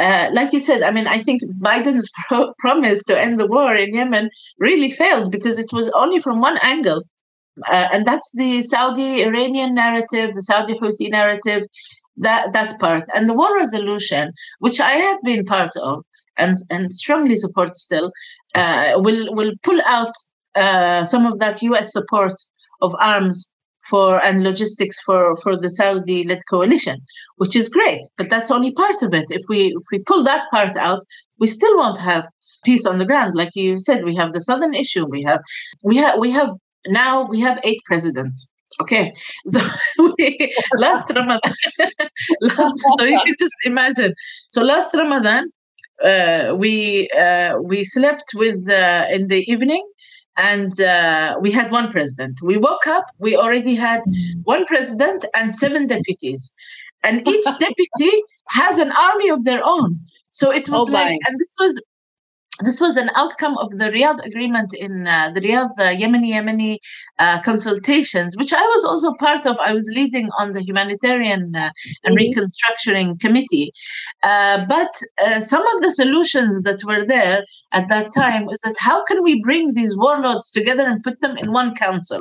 uh, 0.00 0.28
like 0.32 0.52
you 0.52 0.58
said, 0.58 0.82
I 0.82 0.90
mean, 0.90 1.06
I 1.06 1.20
think 1.20 1.44
Biden's 1.62 2.10
pro- 2.26 2.52
promise 2.58 3.04
to 3.04 3.16
end 3.16 3.38
the 3.38 3.46
war 3.46 3.76
in 3.76 3.94
Yemen 3.94 4.28
really 4.58 4.90
failed 4.90 5.30
because 5.30 5.60
it 5.60 5.72
was 5.72 5.88
only 5.90 6.18
from 6.18 6.40
one 6.40 6.58
angle. 6.62 7.04
Uh, 7.70 7.86
and 7.92 8.04
that's 8.04 8.32
the 8.34 8.60
Saudi 8.62 9.22
Iranian 9.22 9.72
narrative, 9.72 10.34
the 10.34 10.42
Saudi 10.42 10.74
Houthi 10.74 11.08
narrative, 11.08 11.62
that, 12.16 12.52
that 12.52 12.78
part. 12.78 13.04
And 13.14 13.28
the 13.28 13.34
war 13.34 13.56
resolution, 13.56 14.32
which 14.58 14.80
I 14.80 14.92
have 14.92 15.18
been 15.22 15.44
part 15.44 15.76
of 15.76 16.04
and, 16.36 16.56
and 16.70 16.92
strongly 16.92 17.36
support 17.36 17.76
still, 17.76 18.12
uh, 18.54 18.94
will, 18.96 19.34
will 19.34 19.52
pull 19.62 19.80
out 19.86 20.12
uh, 20.54 21.04
some 21.04 21.26
of 21.26 21.38
that 21.40 21.62
US 21.62 21.92
support 21.92 22.34
of 22.80 22.94
arms 23.00 23.52
for 23.88 24.22
and 24.24 24.42
logistics 24.42 24.98
for 25.00 25.36
for 25.36 25.56
the 25.56 25.68
Saudi-led 25.68 26.40
coalition, 26.48 27.00
which 27.36 27.54
is 27.56 27.68
great. 27.68 28.02
But 28.16 28.30
that's 28.30 28.50
only 28.50 28.72
part 28.72 29.02
of 29.02 29.12
it. 29.12 29.26
If 29.30 29.42
we 29.48 29.74
if 29.76 29.84
we 29.92 29.98
pull 30.00 30.24
that 30.24 30.44
part 30.50 30.76
out, 30.76 31.02
we 31.38 31.46
still 31.46 31.76
won't 31.76 31.98
have 31.98 32.26
peace 32.64 32.86
on 32.86 32.98
the 32.98 33.04
ground. 33.04 33.34
Like 33.34 33.54
you 33.54 33.78
said, 33.78 34.04
we 34.04 34.16
have 34.16 34.32
the 34.32 34.40
southern 34.40 34.74
issue. 34.74 35.06
We 35.06 35.22
have 35.24 35.40
we 35.82 35.96
have 35.98 36.18
we 36.18 36.30
have 36.30 36.50
now 36.86 37.26
we 37.28 37.40
have 37.40 37.58
eight 37.64 37.80
presidents. 37.86 38.48
Okay, 38.80 39.12
so 39.48 39.60
we, 40.18 40.54
last 40.76 41.10
Ramadan, 41.14 41.54
last, 42.40 42.80
so 42.98 43.04
you 43.04 43.20
can 43.24 43.34
just 43.38 43.54
imagine. 43.64 44.14
So 44.48 44.62
last 44.62 44.94
Ramadan, 44.94 45.50
uh, 46.04 46.54
we 46.56 47.08
uh, 47.10 47.58
we 47.60 47.84
slept 47.84 48.32
with 48.34 48.68
uh, 48.68 49.04
in 49.10 49.28
the 49.28 49.44
evening 49.50 49.86
and 50.36 50.80
uh, 50.80 51.36
we 51.40 51.52
had 51.52 51.70
one 51.70 51.90
president. 51.90 52.38
We 52.42 52.56
woke 52.56 52.86
up, 52.86 53.06
we 53.18 53.36
already 53.36 53.74
had 53.76 54.02
one 54.42 54.66
president 54.66 55.24
and 55.34 55.54
seven 55.54 55.86
deputies. 55.86 56.52
And 57.02 57.26
each 57.28 57.44
deputy 57.58 58.22
has 58.48 58.78
an 58.78 58.90
army 58.92 59.28
of 59.28 59.44
their 59.44 59.64
own. 59.64 60.00
So 60.30 60.50
it 60.50 60.68
was 60.68 60.88
Oh 60.88 60.92
like, 60.92 61.18
and 61.26 61.38
this 61.38 61.50
was 61.58 61.80
this 62.60 62.80
was 62.80 62.96
an 62.96 63.10
outcome 63.16 63.58
of 63.58 63.70
the 63.72 63.86
Riyadh 63.86 64.24
agreement 64.24 64.72
in 64.74 65.06
uh, 65.08 65.30
the 65.34 65.40
Riyadh 65.40 65.70
uh, 65.76 65.82
Yemeni 66.00 66.30
Yemeni 66.34 66.78
uh, 67.18 67.42
consultations, 67.42 68.36
which 68.36 68.52
I 68.52 68.62
was 68.62 68.84
also 68.84 69.12
part 69.18 69.44
of. 69.44 69.56
I 69.58 69.72
was 69.72 69.90
leading 69.92 70.28
on 70.38 70.52
the 70.52 70.62
humanitarian 70.62 71.54
uh, 71.56 71.70
and 72.04 72.14
Mhm. 72.14 72.18
reconstructing 72.20 73.18
committee. 73.18 73.72
Uh, 74.22 74.64
but 74.66 74.92
uh, 75.24 75.40
some 75.40 75.66
of 75.74 75.82
the 75.82 75.90
solutions 75.92 76.62
that 76.62 76.84
were 76.84 77.04
there 77.04 77.44
at 77.72 77.88
that 77.88 78.12
time 78.14 78.48
is 78.50 78.60
that 78.60 78.76
how 78.78 79.04
can 79.04 79.22
we 79.24 79.42
bring 79.42 79.72
these 79.74 79.96
warlords 79.96 80.50
together 80.50 80.84
and 80.84 81.02
put 81.02 81.20
them 81.22 81.36
in 81.36 81.50
one 81.52 81.74
council? 81.74 82.20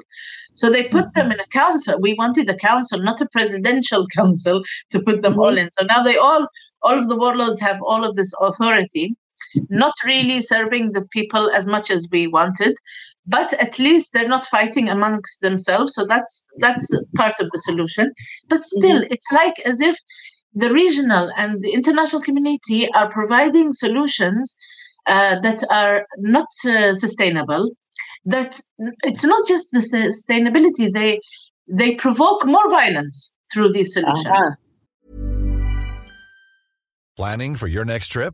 So 0.55 0.69
they 0.69 0.83
put 0.87 1.13
them 1.13 1.31
in 1.31 1.39
a 1.39 1.45
council. 1.47 1.99
We 1.99 2.13
wanted 2.13 2.49
a 2.49 2.55
council, 2.57 2.99
not 2.99 3.21
a 3.21 3.27
presidential 3.31 4.07
council, 4.17 4.63
to 4.91 4.99
put 4.99 5.21
them 5.21 5.39
all 5.39 5.57
in. 5.57 5.69
So 5.71 5.85
now 5.85 6.01
they 6.03 6.17
all, 6.17 6.47
all 6.81 6.97
of 6.97 7.07
the 7.07 7.15
warlords 7.15 7.59
have 7.61 7.79
all 7.83 8.03
of 8.03 8.15
this 8.15 8.33
authority, 8.41 9.15
not 9.69 9.93
really 10.05 10.41
serving 10.41 10.91
the 10.91 11.05
people 11.11 11.49
as 11.51 11.67
much 11.67 11.89
as 11.89 12.07
we 12.11 12.27
wanted, 12.27 12.75
but 13.25 13.53
at 13.53 13.79
least 13.79 14.11
they're 14.13 14.27
not 14.27 14.45
fighting 14.45 14.89
amongst 14.89 15.41
themselves. 15.41 15.93
So 15.93 16.05
that's 16.05 16.45
that's 16.59 16.89
part 17.15 17.39
of 17.39 17.49
the 17.51 17.59
solution. 17.59 18.11
But 18.49 18.65
still, 18.65 19.03
it's 19.09 19.31
like 19.31 19.55
as 19.65 19.81
if 19.81 19.97
the 20.53 20.71
regional 20.71 21.31
and 21.37 21.61
the 21.61 21.71
international 21.71 22.21
community 22.21 22.87
are 22.93 23.11
providing 23.11 23.73
solutions 23.73 24.55
uh, 25.07 25.39
that 25.41 25.63
are 25.69 26.05
not 26.19 26.47
uh, 26.65 26.93
sustainable. 26.93 27.71
That 28.25 28.59
it's 29.03 29.23
not 29.23 29.47
just 29.47 29.71
the 29.71 29.79
sustainability; 29.79 30.91
they 30.91 31.19
they 31.67 31.95
provoke 31.95 32.45
more 32.45 32.69
violence 32.69 33.35
through 33.51 33.73
these 33.73 33.93
solutions. 33.93 34.25
Uh-huh. 34.27 34.51
Planning 37.15 37.55
for 37.55 37.67
your 37.67 37.85
next 37.85 38.09
trip? 38.09 38.33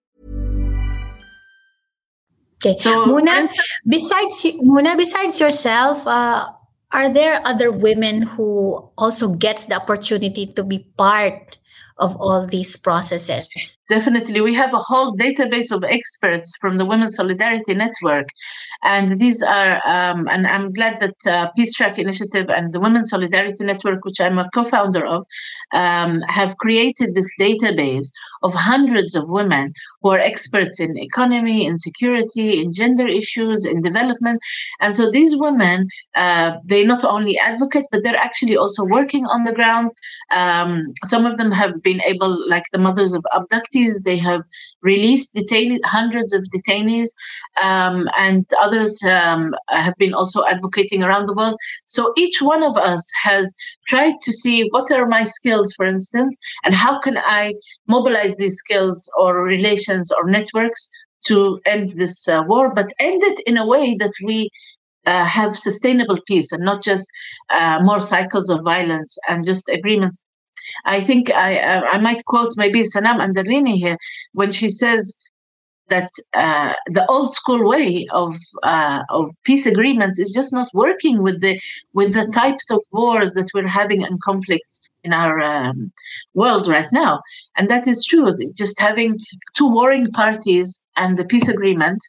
Okay. 2.63 2.77
So, 2.79 3.05
Muna, 3.05 3.49
besides 3.87 4.43
Muna, 4.61 4.95
besides 4.95 5.39
yourself, 5.39 6.05
uh, 6.05 6.47
are 6.91 7.09
there 7.09 7.41
other 7.45 7.71
women 7.71 8.21
who 8.21 8.89
also 8.97 9.33
gets 9.33 9.65
the 9.65 9.75
opportunity 9.75 10.45
to 10.53 10.63
be 10.63 10.85
part 10.97 11.57
of 11.97 12.15
all 12.17 12.45
these 12.45 12.75
processes? 12.77 13.77
Definitely. 13.91 14.39
We 14.39 14.53
have 14.55 14.73
a 14.73 14.77
whole 14.77 15.17
database 15.17 15.69
of 15.69 15.83
experts 15.83 16.55
from 16.61 16.77
the 16.77 16.85
Women's 16.85 17.17
Solidarity 17.17 17.73
Network. 17.73 18.29
And 18.83 19.19
these 19.19 19.43
are, 19.43 19.85
um, 19.85 20.29
and 20.29 20.47
I'm 20.47 20.71
glad 20.71 21.01
that 21.01 21.27
uh, 21.27 21.51
Peace 21.57 21.73
Track 21.73 21.99
Initiative 21.99 22.49
and 22.49 22.71
the 22.71 22.79
Women's 22.79 23.09
Solidarity 23.09 23.65
Network, 23.65 24.05
which 24.05 24.21
I'm 24.21 24.39
a 24.39 24.49
co 24.53 24.63
founder 24.63 25.05
of, 25.05 25.25
um, 25.73 26.21
have 26.29 26.55
created 26.57 27.13
this 27.13 27.29
database 27.37 28.07
of 28.43 28.53
hundreds 28.53 29.13
of 29.13 29.27
women 29.27 29.73
who 30.01 30.09
are 30.09 30.19
experts 30.19 30.79
in 30.79 30.97
economy, 30.97 31.65
in 31.65 31.77
security, 31.77 32.61
in 32.61 32.71
gender 32.71 33.07
issues, 33.07 33.65
in 33.65 33.81
development. 33.81 34.41
And 34.79 34.95
so 34.95 35.11
these 35.11 35.35
women, 35.35 35.87
uh, 36.15 36.53
they 36.63 36.83
not 36.83 37.03
only 37.03 37.37
advocate, 37.37 37.85
but 37.91 38.03
they're 38.03 38.15
actually 38.15 38.55
also 38.55 38.83
working 38.85 39.25
on 39.25 39.43
the 39.43 39.53
ground. 39.53 39.91
Um, 40.31 40.93
some 41.05 41.25
of 41.25 41.37
them 41.37 41.51
have 41.51 41.83
been 41.83 42.01
able, 42.05 42.49
like 42.49 42.63
the 42.71 42.79
mothers 42.79 43.13
of 43.13 43.23
abductees, 43.33 43.80
they 44.03 44.17
have 44.17 44.41
released 44.81 45.35
detainees, 45.35 45.79
hundreds 45.83 46.33
of 46.33 46.43
detainees, 46.53 47.09
um, 47.61 48.09
and 48.17 48.45
others 48.61 49.01
um, 49.03 49.53
have 49.69 49.95
been 49.97 50.13
also 50.13 50.43
advocating 50.45 51.03
around 51.03 51.27
the 51.27 51.33
world. 51.33 51.57
So 51.85 52.13
each 52.17 52.41
one 52.41 52.63
of 52.63 52.77
us 52.77 53.09
has 53.23 53.53
tried 53.87 54.15
to 54.21 54.31
see 54.31 54.67
what 54.71 54.91
are 54.91 55.07
my 55.07 55.23
skills, 55.23 55.73
for 55.73 55.85
instance, 55.85 56.37
and 56.63 56.73
how 56.73 56.99
can 56.99 57.17
I 57.17 57.53
mobilize 57.87 58.35
these 58.37 58.55
skills 58.55 59.09
or 59.17 59.43
relations 59.43 60.11
or 60.11 60.29
networks 60.29 60.89
to 61.27 61.59
end 61.65 61.91
this 61.91 62.27
uh, 62.27 62.43
war, 62.47 62.73
but 62.73 62.93
end 62.99 63.21
it 63.23 63.39
in 63.45 63.57
a 63.57 63.67
way 63.67 63.95
that 63.99 64.13
we 64.23 64.49
uh, 65.05 65.25
have 65.25 65.57
sustainable 65.57 66.17
peace 66.27 66.51
and 66.51 66.63
not 66.63 66.83
just 66.83 67.07
uh, 67.49 67.79
more 67.81 68.01
cycles 68.01 68.49
of 68.49 68.63
violence 68.63 69.17
and 69.27 69.45
just 69.45 69.69
agreements. 69.69 70.23
I 70.85 71.01
think 71.01 71.31
I 71.31 71.57
uh, 71.57 71.81
I 71.91 71.99
might 71.99 72.25
quote 72.25 72.53
maybe 72.57 72.81
Sanam 72.81 73.19
Anderlini 73.19 73.77
here 73.77 73.97
when 74.33 74.51
she 74.51 74.69
says 74.69 75.15
that 75.89 76.09
uh, 76.33 76.73
the 76.87 77.05
old 77.07 77.33
school 77.33 77.67
way 77.67 78.07
of 78.11 78.35
uh, 78.63 79.03
of 79.09 79.25
peace 79.43 79.65
agreements 79.65 80.17
is 80.19 80.31
just 80.31 80.51
not 80.53 80.69
working 80.73 81.21
with 81.21 81.41
the 81.41 81.59
with 81.93 82.13
the 82.13 82.27
types 82.33 82.71
of 82.71 82.79
wars 82.91 83.33
that 83.33 83.49
we're 83.53 83.67
having 83.67 84.03
and 84.03 84.21
conflicts 84.21 84.81
in 85.03 85.13
our 85.13 85.39
um, 85.39 85.91
world 86.33 86.67
right 86.67 86.91
now, 86.91 87.21
and 87.57 87.69
that 87.69 87.87
is 87.87 88.05
true. 88.05 88.33
Just 88.53 88.79
having 88.79 89.17
two 89.55 89.69
warring 89.69 90.11
parties 90.11 90.83
and 90.95 91.17
the 91.17 91.25
peace 91.25 91.47
agreement 91.47 92.01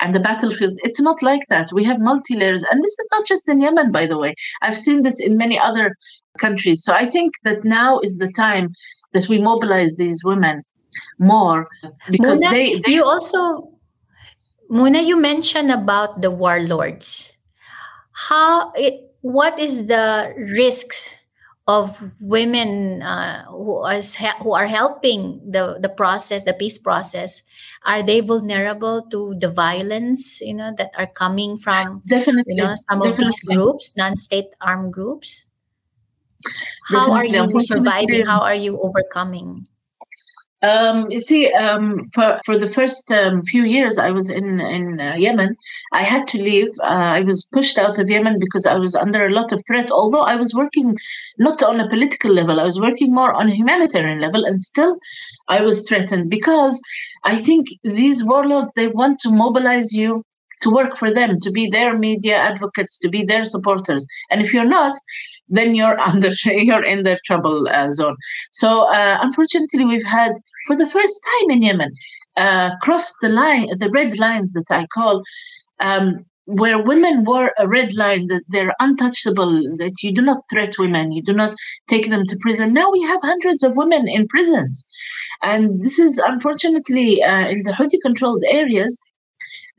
and 0.00 0.14
the 0.14 0.20
battlefield. 0.20 0.78
It's 0.82 1.00
not 1.00 1.22
like 1.22 1.42
that. 1.48 1.70
We 1.72 1.84
have 1.84 1.98
multi 2.00 2.36
layers. 2.36 2.64
And 2.64 2.82
this 2.82 2.98
is 2.98 3.08
not 3.12 3.26
just 3.26 3.48
in 3.48 3.60
Yemen, 3.60 3.92
by 3.92 4.06
the 4.06 4.18
way. 4.18 4.34
I've 4.62 4.76
seen 4.76 5.02
this 5.02 5.20
in 5.20 5.36
many 5.36 5.58
other 5.58 5.96
countries. 6.38 6.82
So 6.82 6.92
I 6.92 7.08
think 7.08 7.34
that 7.44 7.64
now 7.64 8.00
is 8.00 8.18
the 8.18 8.32
time 8.32 8.72
that 9.12 9.28
we 9.28 9.38
mobilize 9.38 9.94
these 9.96 10.22
women 10.24 10.62
more 11.18 11.68
because 12.10 12.40
Muna, 12.40 12.50
they, 12.50 12.80
they 12.80 12.92
you 12.92 13.04
also 13.04 13.70
Muna, 14.70 15.04
you 15.04 15.16
mentioned 15.16 15.70
about 15.70 16.22
the 16.22 16.30
warlords. 16.30 17.32
How 18.12 18.72
it 18.72 19.14
what 19.20 19.58
is 19.58 19.86
the 19.86 20.34
risks 20.36 21.14
of 21.66 21.96
women 22.20 23.02
uh, 23.02 23.44
who 23.46 23.84
is 23.86 24.14
who 24.42 24.52
are 24.52 24.66
helping 24.66 25.40
the 25.50 25.78
the 25.80 25.88
process, 25.88 26.44
the 26.44 26.52
peace 26.52 26.78
process? 26.78 27.42
Are 27.84 28.02
they 28.02 28.20
vulnerable 28.20 29.02
to 29.10 29.34
the 29.40 29.50
violence, 29.50 30.40
you 30.40 30.54
know, 30.54 30.72
that 30.76 30.92
are 30.96 31.06
coming 31.06 31.58
from 31.58 32.02
definitely 32.06 32.54
you 32.54 32.62
know 32.62 32.74
some 32.90 33.02
of 33.02 33.16
these 33.16 33.40
groups, 33.44 33.96
non-state 33.96 34.52
armed 34.60 34.92
groups? 34.92 35.48
How 36.84 37.12
are 37.12 37.24
you 37.24 37.48
surviving? 37.60 38.26
How 38.26 38.40
are 38.40 38.54
you 38.54 38.78
overcoming? 38.80 39.66
Um, 40.64 41.10
you 41.10 41.20
see, 41.20 41.52
um, 41.52 42.10
for 42.14 42.40
for 42.46 42.56
the 42.58 42.70
first 42.76 43.12
um, 43.12 43.42
few 43.42 43.64
years 43.64 43.98
I 43.98 44.10
was 44.10 44.30
in 44.30 44.60
in 44.60 44.98
uh, 44.98 45.14
Yemen, 45.24 45.56
I 45.92 46.02
had 46.02 46.26
to 46.28 46.38
leave. 46.38 46.70
Uh, 46.80 47.10
I 47.18 47.20
was 47.20 47.48
pushed 47.56 47.76
out 47.76 47.98
of 47.98 48.08
Yemen 48.08 48.38
because 48.38 48.64
I 48.64 48.76
was 48.84 48.94
under 48.94 49.26
a 49.26 49.34
lot 49.38 49.52
of 49.52 49.62
threat. 49.66 49.90
Although 49.90 50.26
I 50.32 50.36
was 50.36 50.54
working 50.54 50.96
not 51.38 51.62
on 51.62 51.80
a 51.80 51.88
political 51.88 52.32
level, 52.32 52.60
I 52.60 52.64
was 52.64 52.80
working 52.80 53.12
more 53.12 53.32
on 53.34 53.50
a 53.50 53.58
humanitarian 53.60 54.20
level, 54.20 54.44
and 54.44 54.58
still 54.58 54.96
I 55.48 55.60
was 55.60 55.86
threatened 55.86 56.30
because 56.30 56.80
I 57.24 57.36
think 57.36 57.68
these 57.82 58.24
warlords 58.24 58.72
they 58.72 58.88
want 58.88 59.20
to 59.20 59.30
mobilize 59.30 59.92
you 59.92 60.22
to 60.62 60.70
work 60.70 60.96
for 60.96 61.12
them, 61.12 61.40
to 61.40 61.50
be 61.50 61.68
their 61.68 61.98
media 61.98 62.36
advocates, 62.38 62.98
to 63.00 63.08
be 63.10 63.22
their 63.22 63.44
supporters, 63.44 64.06
and 64.30 64.40
if 64.40 64.54
you're 64.54 64.72
not, 64.80 64.96
then 65.48 65.74
you're 65.74 65.98
under 66.10 66.30
you're 66.44 66.84
in 66.84 67.04
the 67.04 67.18
trouble 67.24 67.68
uh, 67.68 67.90
zone. 67.90 68.16
So 68.52 68.82
uh, 68.92 69.18
unfortunately, 69.20 69.84
we've 69.84 70.04
had 70.04 70.32
for 70.66 70.76
the 70.76 70.86
first 70.86 71.20
time 71.24 71.50
in 71.50 71.62
Yemen 71.62 71.92
uh, 72.36 72.70
crossed 72.82 73.14
the 73.22 73.28
line, 73.28 73.68
the 73.78 73.90
red 73.90 74.18
lines 74.18 74.52
that 74.52 74.70
I 74.70 74.86
call. 74.86 75.22
Um, 75.80 76.24
where 76.46 76.82
women 76.82 77.24
were 77.24 77.52
a 77.58 77.66
red 77.66 77.94
line 77.94 78.26
that 78.26 78.42
they're 78.48 78.74
untouchable, 78.78 79.62
that 79.78 80.02
you 80.02 80.12
do 80.12 80.20
not 80.20 80.42
threat 80.50 80.74
women, 80.78 81.10
you 81.10 81.22
do 81.22 81.32
not 81.32 81.54
take 81.88 82.10
them 82.10 82.26
to 82.26 82.36
prison. 82.36 82.74
Now 82.74 82.90
we 82.90 83.02
have 83.02 83.20
hundreds 83.22 83.62
of 83.62 83.76
women 83.76 84.06
in 84.08 84.28
prisons. 84.28 84.86
And 85.42 85.82
this 85.82 85.98
is 85.98 86.18
unfortunately 86.18 87.22
uh, 87.22 87.48
in 87.48 87.62
the 87.62 87.72
Houthi 87.72 87.98
controlled 88.02 88.44
areas, 88.46 88.98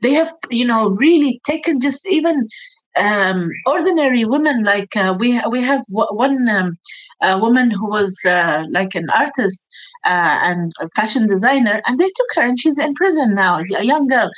they 0.00 0.12
have, 0.12 0.32
you 0.50 0.64
know, 0.64 0.90
really 0.90 1.40
taken 1.46 1.80
just 1.80 2.06
even 2.06 2.48
um, 2.96 3.50
ordinary 3.66 4.24
women 4.24 4.64
like 4.64 4.96
uh, 4.96 5.14
we 5.18 5.40
we 5.50 5.62
have 5.62 5.82
w- 5.86 6.14
one 6.16 6.48
um, 6.48 6.76
woman 7.40 7.70
who 7.70 7.88
was 7.88 8.18
uh, 8.26 8.64
like 8.70 8.94
an 8.94 9.08
artist 9.10 9.66
uh, 10.04 10.38
and 10.42 10.72
a 10.80 10.88
fashion 10.90 11.26
designer, 11.26 11.82
and 11.86 11.98
they 11.98 12.06
took 12.08 12.30
her, 12.34 12.42
and 12.42 12.58
she's 12.58 12.78
in 12.78 12.94
prison 12.94 13.34
now, 13.34 13.60
a 13.76 13.84
young 13.84 14.06
girl, 14.06 14.30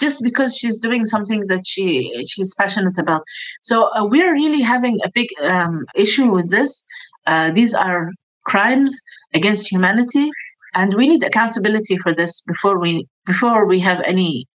just 0.00 0.22
because 0.22 0.56
she's 0.56 0.80
doing 0.80 1.04
something 1.04 1.46
that 1.48 1.66
she 1.66 2.24
she's 2.28 2.54
passionate 2.54 2.98
about. 2.98 3.22
So 3.62 3.84
uh, 3.94 4.04
we're 4.04 4.32
really 4.32 4.62
having 4.62 4.98
a 5.04 5.10
big 5.14 5.28
um, 5.40 5.84
issue 5.94 6.30
with 6.32 6.50
this. 6.50 6.84
Uh, 7.26 7.50
these 7.52 7.74
are 7.74 8.10
crimes 8.46 8.98
against 9.32 9.70
humanity, 9.70 10.30
and 10.74 10.94
we 10.94 11.08
need 11.08 11.22
accountability 11.22 11.96
for 11.98 12.14
this 12.14 12.42
before 12.42 12.78
we 12.80 13.06
before 13.26 13.66
we 13.66 13.80
have 13.80 14.00
any 14.04 14.46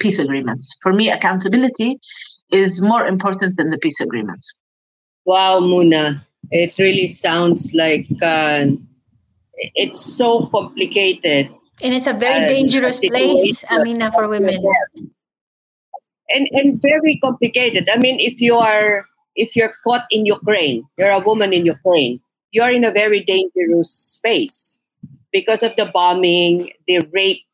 peace 0.00 0.18
agreements. 0.18 0.76
For 0.82 0.92
me, 0.92 1.10
accountability 1.10 1.98
is 2.50 2.80
more 2.80 3.06
important 3.06 3.56
than 3.56 3.70
the 3.70 3.78
peace 3.78 4.00
agreements. 4.00 4.56
Wow, 5.24 5.60
Muna, 5.60 6.24
it 6.50 6.78
really 6.78 7.06
sounds 7.06 7.72
like 7.74 8.08
uh, 8.22 8.66
it's 9.74 10.00
so 10.00 10.46
complicated. 10.46 11.50
And 11.82 11.94
it's 11.94 12.06
a 12.06 12.12
very 12.14 12.44
Uh, 12.44 12.48
dangerous 12.48 12.98
a 13.02 13.08
place, 13.08 13.58
situation. 13.60 13.68
I 13.70 13.84
mean, 13.84 14.12
for 14.12 14.28
women. 14.28 14.58
and 16.28 16.44
and 16.52 16.80
very 16.80 17.18
complicated. 17.22 17.88
I 17.92 17.98
mean, 17.98 18.20
if 18.20 18.40
you 18.40 18.56
are 18.56 19.06
if 19.36 19.54
you're 19.54 19.74
caught 19.84 20.06
in 20.10 20.26
Ukraine, 20.26 20.84
you're 20.98 21.14
a 21.14 21.22
woman 21.22 21.52
in 21.52 21.64
Ukraine, 21.64 22.20
you're 22.50 22.70
in 22.70 22.84
a 22.84 22.90
very 22.90 23.20
dangerous 23.22 23.90
space 23.90 24.78
because 25.32 25.62
of 25.62 25.76
the 25.76 25.86
bombing, 25.86 26.72
the 26.86 27.00
rape 27.12 27.44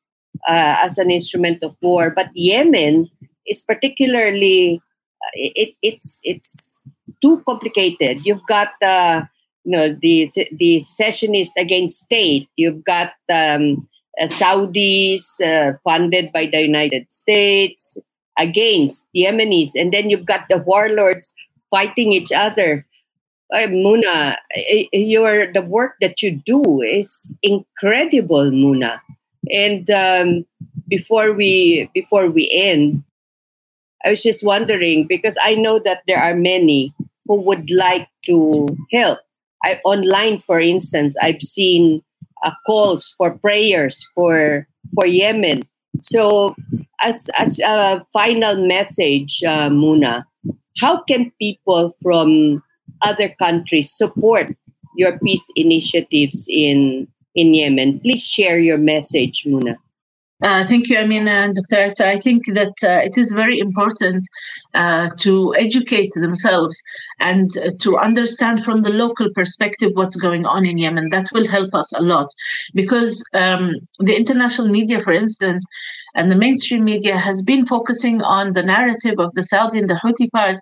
uh, 0.49 0.77
as 0.83 0.99
an 0.99 1.11
instrument 1.11 1.63
of 1.63 1.77
war. 1.83 2.11
But 2.11 2.31
Yemen 2.35 3.11
is 3.47 3.61
particularly 3.61 4.81
uh, 5.23 5.35
it, 5.35 5.75
it's 5.83 6.21
it's 6.23 6.89
too 7.23 7.43
complicated. 7.47 8.25
You've 8.25 8.47
got 8.47 8.71
uh, 8.83 9.25
you 9.65 9.73
know 9.73 9.97
the 10.01 10.29
the 10.53 10.81
secessionist 10.81 11.53
against 11.57 12.01
state. 12.01 12.49
You've 12.57 12.85
got 12.85 13.13
um, 13.33 13.89
uh, 14.21 14.27
Saudis 14.27 15.25
uh, 15.41 15.77
funded 15.85 16.33
by 16.33 16.47
the 16.47 16.61
United 16.61 17.11
States 17.11 17.97
against 18.39 19.07
the 19.15 19.25
Yemenis, 19.25 19.71
and 19.75 19.93
then 19.93 20.11
you've 20.11 20.27
got 20.27 20.49
the 20.49 20.59
warlords 20.59 21.33
fighting 21.71 22.13
each 22.13 22.33
other. 22.33 22.87
Uh, 23.53 23.69
Muna, 23.69 24.37
eh, 24.57 24.85
eh, 24.93 24.99
your 24.99 25.53
the 25.53 25.63
work 25.63 25.95
that 26.01 26.23
you 26.23 26.43
do 26.45 26.83
is 26.83 27.35
incredible, 27.43 28.51
Muna. 28.51 29.01
And 29.51 29.89
um, 29.91 30.47
before 30.89 31.33
we 31.33 31.91
before 31.95 32.31
we 32.31 32.51
end, 32.51 33.05
I 34.05 34.11
was 34.11 34.23
just 34.23 34.45
wondering 34.45 35.07
because 35.07 35.37
I 35.43 35.55
know 35.55 35.79
that 35.81 36.03
there 36.07 36.21
are 36.21 36.35
many 36.35 36.93
who 37.27 37.41
would 37.41 37.71
like 37.71 38.09
to 38.27 38.69
help. 38.93 39.19
I 39.65 39.81
online, 39.85 40.41
for 40.41 40.61
instance, 40.61 41.17
I've 41.23 41.43
seen 41.43 42.03
uh, 42.45 42.53
calls 42.67 43.15
for 43.17 43.39
prayers 43.39 44.05
for 44.15 44.69
for 44.95 45.07
Yemen. 45.07 45.63
So, 46.03 46.55
as 47.01 47.27
as 47.39 47.59
a 47.61 48.05
final 48.13 48.67
message, 48.67 49.43
uh, 49.47 49.71
Muna, 49.71 50.25
how 50.79 51.03
can 51.03 51.33
people 51.41 51.97
from 52.03 52.63
other 53.03 53.29
countries 53.29 53.93
support 53.97 54.55
your 54.97 55.19
peace 55.21 55.47
initiatives 55.57 56.45
in 56.49 57.09
in 57.35 57.55
Yemen? 57.55 58.01
Please 58.01 58.23
share 58.23 58.59
your 58.59 58.79
message, 58.79 59.45
Muna. 59.47 59.77
Uh, 60.43 60.67
thank 60.67 60.89
you, 60.89 60.99
Amina 60.99 61.31
and 61.31 61.55
Dr. 61.55 61.77
Ayesah. 61.77 62.07
I 62.07 62.19
think 62.19 62.43
that 62.55 62.75
uh, 62.83 63.01
it 63.05 63.17
is 63.17 63.31
very 63.31 63.59
important 63.59 64.27
uh, 64.75 65.09
to 65.19 65.55
educate 65.57 66.11
themselves 66.15 66.83
and 67.21 67.57
uh, 67.59 67.71
to 67.81 67.97
understand 67.97 68.65
from 68.65 68.83
the 68.83 68.91
local 68.91 69.29
perspective 69.33 69.93
what's 69.95 70.17
going 70.17 70.45
on 70.45 70.67
in 70.67 70.77
Yemen. 70.77 71.11
That 71.11 71.31
will 71.33 71.47
help 71.47 71.73
us 71.75 71.93
a 71.93 72.03
lot 72.03 72.27
because 72.75 73.25
um, 73.33 73.77
the 74.01 74.17
international 74.17 74.69
media, 74.69 75.01
for 75.01 75.13
instance, 75.13 75.65
and 76.17 76.31
the 76.31 76.37
mainstream 76.37 76.85
media 76.85 77.17
has 77.17 77.43
been 77.43 77.65
focusing 77.65 78.21
on 78.23 78.53
the 78.53 78.63
narrative 78.63 79.19
of 79.19 79.33
the 79.35 79.43
Saudi 79.43 79.79
and 79.79 79.89
the 79.91 80.01
Houthi 80.03 80.31
part. 80.31 80.57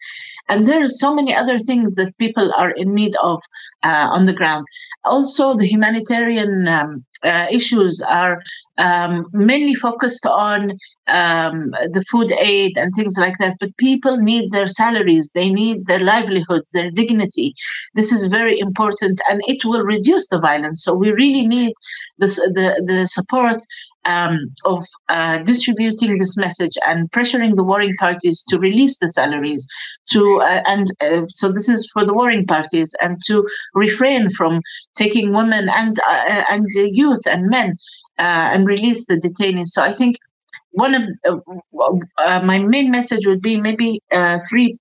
And 0.48 0.66
there 0.66 0.82
are 0.82 0.88
so 0.88 1.14
many 1.14 1.34
other 1.34 1.58
things 1.58 1.94
that 1.94 2.16
people 2.18 2.52
are 2.56 2.70
in 2.70 2.94
need 2.94 3.16
of 3.22 3.40
uh, 3.82 4.08
on 4.10 4.26
the 4.26 4.32
ground. 4.32 4.66
Also, 5.04 5.56
the 5.56 5.66
humanitarian 5.66 6.68
um, 6.68 7.04
uh, 7.24 7.46
issues 7.50 8.00
are 8.02 8.42
um, 8.78 9.26
mainly 9.32 9.74
focused 9.74 10.26
on 10.26 10.72
um, 11.08 11.70
the 11.92 12.04
food 12.10 12.32
aid 12.32 12.76
and 12.76 12.92
things 12.94 13.16
like 13.18 13.34
that. 13.38 13.56
But 13.60 13.76
people 13.76 14.16
need 14.16 14.50
their 14.50 14.68
salaries, 14.68 15.30
they 15.34 15.50
need 15.50 15.86
their 15.86 16.00
livelihoods, 16.00 16.70
their 16.70 16.90
dignity. 16.90 17.54
This 17.94 18.12
is 18.12 18.26
very 18.26 18.58
important, 18.58 19.20
and 19.28 19.42
it 19.46 19.64
will 19.64 19.82
reduce 19.82 20.28
the 20.28 20.40
violence. 20.40 20.82
So 20.82 20.94
we 20.94 21.10
really 21.12 21.46
need 21.46 21.72
this, 22.18 22.36
the 22.36 22.82
the 22.86 23.06
support 23.06 23.62
um, 24.04 24.38
of 24.64 24.84
uh, 25.08 25.38
distributing 25.38 26.18
this 26.18 26.36
message 26.36 26.76
and 26.86 27.10
pressuring 27.10 27.56
the 27.56 27.62
warring 27.62 27.96
parties 27.96 28.44
to 28.48 28.58
release 28.58 28.98
the 28.98 29.08
salaries 29.08 29.66
to 30.10 30.40
uh, 30.40 30.62
and 30.66 30.92
uh, 31.00 31.22
so 31.28 31.52
this 31.52 31.68
is 31.68 31.88
for 31.92 32.04
the 32.04 32.14
warring 32.14 32.46
parties 32.46 32.94
and 33.00 33.20
to 33.26 33.46
refrain 33.74 34.30
from 34.30 34.60
taking 34.96 35.32
women 35.32 35.68
and 35.68 35.98
uh, 36.00 36.44
and 36.50 36.66
youth 36.74 37.26
and 37.26 37.48
men 37.48 37.76
uh, 38.18 38.50
and 38.52 38.66
release 38.66 39.06
the 39.06 39.16
detainees. 39.16 39.68
So 39.68 39.82
i 39.82 39.94
think 39.94 40.16
one 40.74 40.94
of 40.94 41.04
uh, 42.18 42.40
my 42.42 42.58
main 42.58 42.90
message 42.90 43.26
would 43.26 43.42
be 43.42 43.60
maybe 43.60 44.00
three 44.48 44.78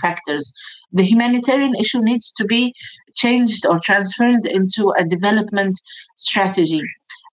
factors. 0.00 0.50
The 0.92 1.04
humanitarian 1.04 1.74
issue 1.74 2.00
needs 2.00 2.32
to 2.38 2.44
be 2.46 2.72
changed 3.14 3.66
or 3.66 3.78
transferred 3.80 4.46
into 4.46 4.94
a 4.98 5.04
development 5.04 5.78
strategy 6.16 6.80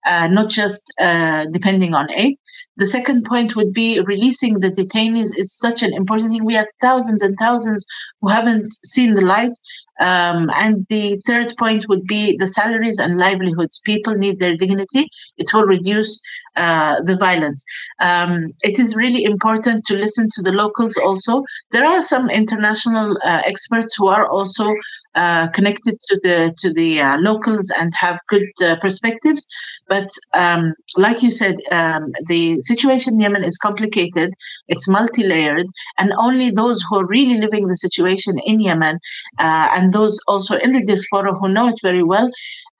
uh, 0.04 0.26
not 0.28 0.50
just 0.50 0.92
uh, 1.00 1.46
depending 1.50 1.94
on 1.94 2.10
aid. 2.12 2.36
The 2.76 2.86
second 2.86 3.24
point 3.24 3.54
would 3.54 3.72
be 3.72 4.00
releasing 4.00 4.54
the 4.54 4.70
detainees 4.70 5.30
is 5.36 5.56
such 5.56 5.82
an 5.82 5.92
important 5.94 6.30
thing. 6.30 6.44
We 6.44 6.54
have 6.54 6.66
thousands 6.80 7.22
and 7.22 7.36
thousands 7.38 7.86
who 8.20 8.28
haven't 8.28 8.66
seen 8.84 9.14
the 9.14 9.22
light. 9.22 9.52
Um, 10.00 10.50
and 10.56 10.84
the 10.88 11.20
third 11.24 11.54
point 11.56 11.88
would 11.88 12.04
be 12.04 12.36
the 12.36 12.48
salaries 12.48 12.98
and 12.98 13.16
livelihoods. 13.16 13.80
People 13.84 14.14
need 14.16 14.40
their 14.40 14.56
dignity. 14.56 15.08
It 15.36 15.54
will 15.54 15.66
reduce 15.66 16.20
uh, 16.56 17.00
the 17.04 17.16
violence. 17.16 17.64
Um, 18.00 18.48
it 18.64 18.80
is 18.80 18.96
really 18.96 19.22
important 19.22 19.84
to 19.86 19.94
listen 19.94 20.28
to 20.34 20.42
the 20.42 20.50
locals 20.50 20.96
also. 20.96 21.44
There 21.70 21.86
are 21.86 22.00
some 22.00 22.28
international 22.28 23.16
uh, 23.24 23.42
experts 23.44 23.94
who 23.96 24.08
are 24.08 24.26
also 24.26 24.74
uh, 25.14 25.48
connected 25.48 25.98
to 26.08 26.20
the 26.22 26.54
to 26.58 26.72
the 26.72 27.00
uh, 27.00 27.16
locals 27.18 27.70
and 27.78 27.92
have 27.94 28.18
good 28.28 28.48
uh, 28.62 28.76
perspectives. 28.80 29.46
But 29.88 30.08
um, 30.32 30.74
like 30.96 31.22
you 31.22 31.30
said, 31.30 31.56
um, 31.70 32.12
the 32.26 32.60
situation 32.60 33.14
in 33.14 33.20
Yemen 33.20 33.44
is 33.44 33.58
complicated. 33.58 34.32
It's 34.68 34.88
multi-layered, 34.88 35.66
and 35.98 36.12
only 36.18 36.50
those 36.50 36.82
who 36.82 36.96
are 36.98 37.06
really 37.06 37.40
living 37.40 37.66
the 37.66 37.76
situation 37.76 38.38
in 38.44 38.60
Yemen 38.60 38.98
uh, 39.38 39.68
and 39.74 39.92
those 39.92 40.18
also 40.26 40.56
in 40.56 40.72
the 40.72 40.84
diaspora 40.84 41.34
who 41.34 41.48
know 41.48 41.68
it 41.68 41.78
very 41.82 42.02
well 42.02 42.30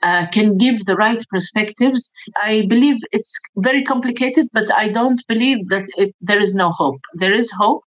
uh, 0.02 0.26
can 0.32 0.56
give 0.56 0.84
the 0.84 0.94
right 0.96 1.24
perspectives. 1.30 2.10
I 2.42 2.64
believe 2.68 2.96
it's 3.12 3.34
very 3.56 3.82
complicated, 3.82 4.48
but 4.52 4.72
I 4.72 4.88
don't 4.88 5.22
believe 5.28 5.68
that 5.68 5.86
it, 5.96 6.14
there 6.20 6.40
is 6.40 6.54
no 6.54 6.70
hope. 6.72 7.00
There 7.14 7.32
is 7.32 7.50
hope. 7.50 7.82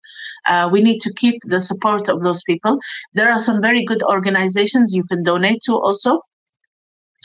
Uh, 0.45 0.69
we 0.71 0.81
need 0.81 0.99
to 0.99 1.13
keep 1.13 1.35
the 1.45 1.59
support 1.61 2.07
of 2.09 2.21
those 2.21 2.41
people. 2.43 2.79
There 3.13 3.31
are 3.31 3.39
some 3.39 3.61
very 3.61 3.83
good 3.85 4.03
organizations 4.03 4.93
you 4.93 5.03
can 5.05 5.23
donate 5.23 5.61
to 5.65 5.73
also. 5.73 6.21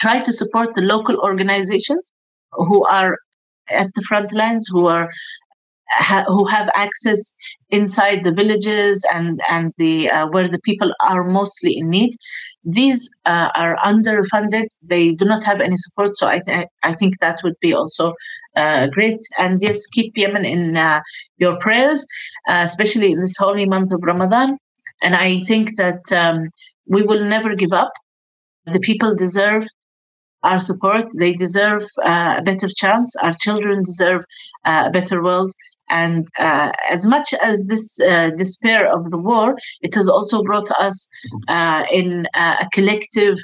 Try 0.01 0.21
to 0.23 0.33
support 0.33 0.75
the 0.75 0.81
local 0.83 1.17
organizations 1.19 2.13
who 2.53 2.85
are 2.87 3.19
at 3.71 3.89
the 3.95 4.03
front 4.03 4.33
lines, 4.33 4.67
who 4.71 4.87
are 4.87 5.09
ha- 5.91 6.25
who 6.27 6.45
have 6.47 6.71
access 6.75 7.35
inside 7.71 8.25
the 8.25 8.33
villages 8.33 9.05
and 9.13 9.41
and 9.49 9.73
the 9.79 10.11
uh, 10.11 10.27
where 10.29 10.49
the 10.49 10.61
people 10.65 10.93
are 11.01 11.25
mostly 11.25 11.77
in 11.79 11.89
need. 11.89 12.17
These 12.65 13.11
uh, 13.27 13.51
are 13.55 13.77
underfunded; 13.85 14.67
they 14.83 15.13
do 15.13 15.25
not 15.25 15.45
have 15.45 15.61
any 15.61 15.77
support. 15.77 16.17
So 16.17 16.27
I 16.29 16.41
th- 16.41 16.69
I 16.83 16.95
think 16.95 17.19
that 17.21 17.41
would 17.43 17.59
be 17.61 17.73
also 17.75 18.15
uh, 18.57 18.87
great. 18.89 19.21
And 19.39 19.61
just 19.61 19.93
keep 19.93 20.17
Yemen 20.17 20.45
in 20.45 20.77
uh, 20.77 21.01
your 21.39 21.59
prayers, 21.59 22.07
uh, 22.49 22.63
especially 22.65 23.13
in 23.13 23.21
this 23.21 23.37
holy 23.37 23.67
month 23.67 23.93
of 23.93 24.01
Ramadan. 24.03 24.57
And 25.03 25.15
I 25.15 25.43
think 25.45 25.77
that 25.77 26.13
um, 26.13 26.49
we 26.87 27.03
will 27.03 27.25
never 27.25 27.55
give 27.55 27.73
up. 27.73 27.93
The 28.67 28.81
people 28.81 29.15
deserve 29.15 29.67
our 30.43 30.59
support. 30.59 31.07
They 31.19 31.33
deserve 31.33 31.85
uh, 32.05 32.37
a 32.39 32.43
better 32.43 32.69
chance. 32.77 33.15
Our 33.23 33.35
children 33.41 33.83
deserve 33.85 34.25
uh, 34.65 34.85
a 34.87 34.91
better 34.91 35.23
world. 35.23 35.53
And 35.91 36.27
uh, 36.39 36.73
as 36.91 37.07
much 37.07 37.35
as 37.35 37.67
this 37.67 38.01
uh, 38.01 38.31
despair 38.37 38.91
of 38.91 39.11
the 39.11 39.19
war, 39.19 39.57
it 39.83 39.95
has 39.95 40.09
also 40.09 40.43
brought 40.43 40.71
us 40.79 41.09
uh, 41.49 41.85
in 41.93 42.27
a 42.35 42.67
collective 42.73 43.37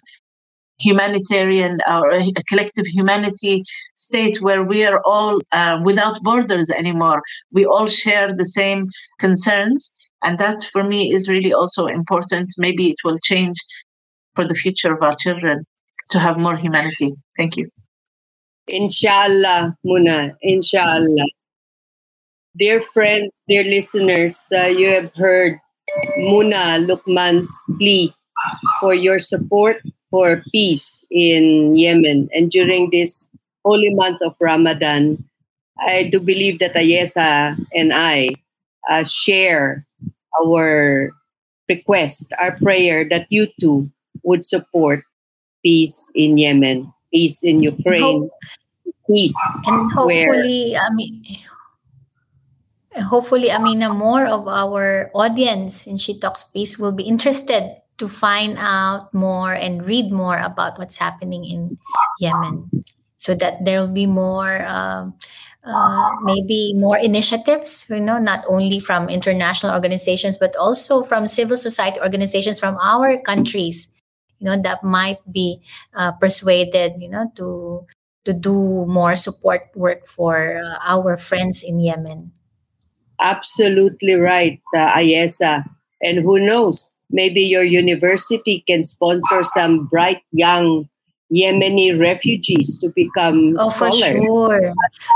humanitarian 0.79 1.81
or 1.87 2.11
a 2.13 2.33
collective 2.49 2.87
humanity 2.87 3.65
state 3.97 4.41
where 4.41 4.63
we 4.63 4.85
are 4.85 5.01
all 5.05 5.41
uh, 5.53 5.81
without 5.85 6.23
borders 6.23 6.71
anymore. 6.71 7.23
We 7.53 7.65
all 7.65 7.89
share 7.89 8.35
the 8.35 8.45
same 8.45 8.89
concerns. 9.19 9.95
And 10.23 10.39
that 10.39 10.65
for 10.65 10.83
me 10.83 11.13
is 11.13 11.29
really 11.29 11.53
also 11.53 11.87
important. 11.87 12.53
Maybe 12.59 12.91
it 12.91 12.97
will 13.05 13.19
change 13.19 13.57
for 14.35 14.47
the 14.47 14.55
future 14.55 14.93
of 14.93 15.03
our 15.03 15.15
children 15.15 15.65
to 16.11 16.19
have 16.19 16.39
more 16.39 16.57
humanity. 16.57 17.15
Thank 17.37 17.57
you. 17.57 17.69
Inshallah, 18.69 19.77
Muna. 19.85 20.35
Inshallah. 20.43 21.27
Dear 22.59 22.81
friends, 22.81 23.45
dear 23.49 23.65
listeners, 23.65 24.39
uh, 24.53 24.65
you 24.65 24.89
have 24.91 25.13
heard 25.15 25.59
Muna 26.19 26.85
Luqman's 26.85 27.49
plea 27.79 28.13
for 28.81 28.95
your 28.95 29.19
support 29.19 29.81
for 30.11 30.43
peace 30.53 31.05
in 31.11 31.77
Yemen. 31.77 32.29
And 32.33 32.51
during 32.51 32.91
this 32.91 33.29
holy 33.65 33.93
month 33.95 34.21
of 34.23 34.37
Ramadan, 34.41 35.25
I 35.79 36.05
do 36.05 36.21
believe 36.21 36.59
that 36.59 36.75
Ayesah 36.75 37.57
and 37.75 37.93
I 37.93 38.31
uh, 38.91 39.05
share 39.05 39.87
our 40.41 41.11
request, 41.69 42.33
our 42.41 42.57
prayer 42.57 43.07
that 43.11 43.27
you 43.31 43.47
too 43.61 43.91
would 44.25 44.45
support 44.45 45.05
peace 45.63 46.11
in 46.15 46.39
Yemen, 46.39 46.93
peace 47.13 47.43
in 47.43 47.63
Ukraine, 47.63 48.31
peace. 49.07 49.37
And 49.67 49.93
hopefully, 49.93 50.73
where, 50.75 50.83
I 50.83 50.95
mean, 50.95 51.23
hopefully, 52.97 53.51
Amina, 53.51 53.95
more 53.95 54.27
of 54.27 54.49
our 54.49 55.11
audience 55.15 55.87
in 55.87 55.99
She 55.99 56.19
Talks 56.19 56.43
Peace 56.43 56.79
will 56.79 56.93
be 56.93 57.05
interested 57.05 57.77
to 57.99 58.09
find 58.09 58.57
out 58.59 59.13
more 59.13 59.55
and 59.55 59.85
read 59.85 60.11
more 60.11 60.39
about 60.39 60.79
what's 60.79 60.97
happening 60.97 61.45
in 61.45 61.79
Yemen. 62.21 62.71
So 63.19 63.35
that 63.35 63.65
there 63.65 63.81
will 63.81 63.93
be 63.93 64.07
more 64.07 64.63
uh, 64.63 65.11
uh, 65.67 66.11
maybe 66.23 66.73
more 66.75 66.97
initiatives 66.97 67.85
you 67.91 68.01
know 68.01 68.17
not 68.19 68.45
only 68.49 68.79
from 68.79 69.09
international 69.09 69.75
organizations 69.75 70.39
but 70.39 70.55
also 70.57 71.03
from 71.03 71.27
civil 71.27 71.59
society 71.59 71.99
organizations 72.01 72.61
from 72.61 72.79
our 72.81 73.19
countries 73.23 73.93
you 74.39 74.47
know 74.47 74.57
that 74.63 74.83
might 74.85 75.19
be 75.33 75.61
uh, 75.95 76.13
persuaded 76.13 76.93
you 76.99 77.09
know 77.09 77.31
to 77.35 77.85
to 78.29 78.33
do 78.33 78.85
more 78.87 79.17
support 79.17 79.63
work 79.75 80.07
for 80.07 80.61
uh, 80.61 80.77
our 80.85 81.17
friends 81.17 81.65
in 81.65 81.81
Yemen. 81.81 82.31
Absolutely 83.21 84.15
right 84.15 84.61
uh, 84.77 84.93
Ayesah. 84.93 85.65
And 86.03 86.19
who 86.21 86.39
knows 86.39 86.91
maybe 87.11 87.41
your 87.43 87.63
university 87.63 88.65
can 88.67 88.85
sponsor 88.85 89.43
some 89.43 89.87
bright 89.87 90.23
young 90.33 90.89
Yemeni 91.31 91.99
refugees 91.99 92.79
to 92.79 92.89
become 92.89 93.55
oh, 93.59 93.71
scholars. 93.71 94.01
for 94.01 94.25
sure, 94.25 94.75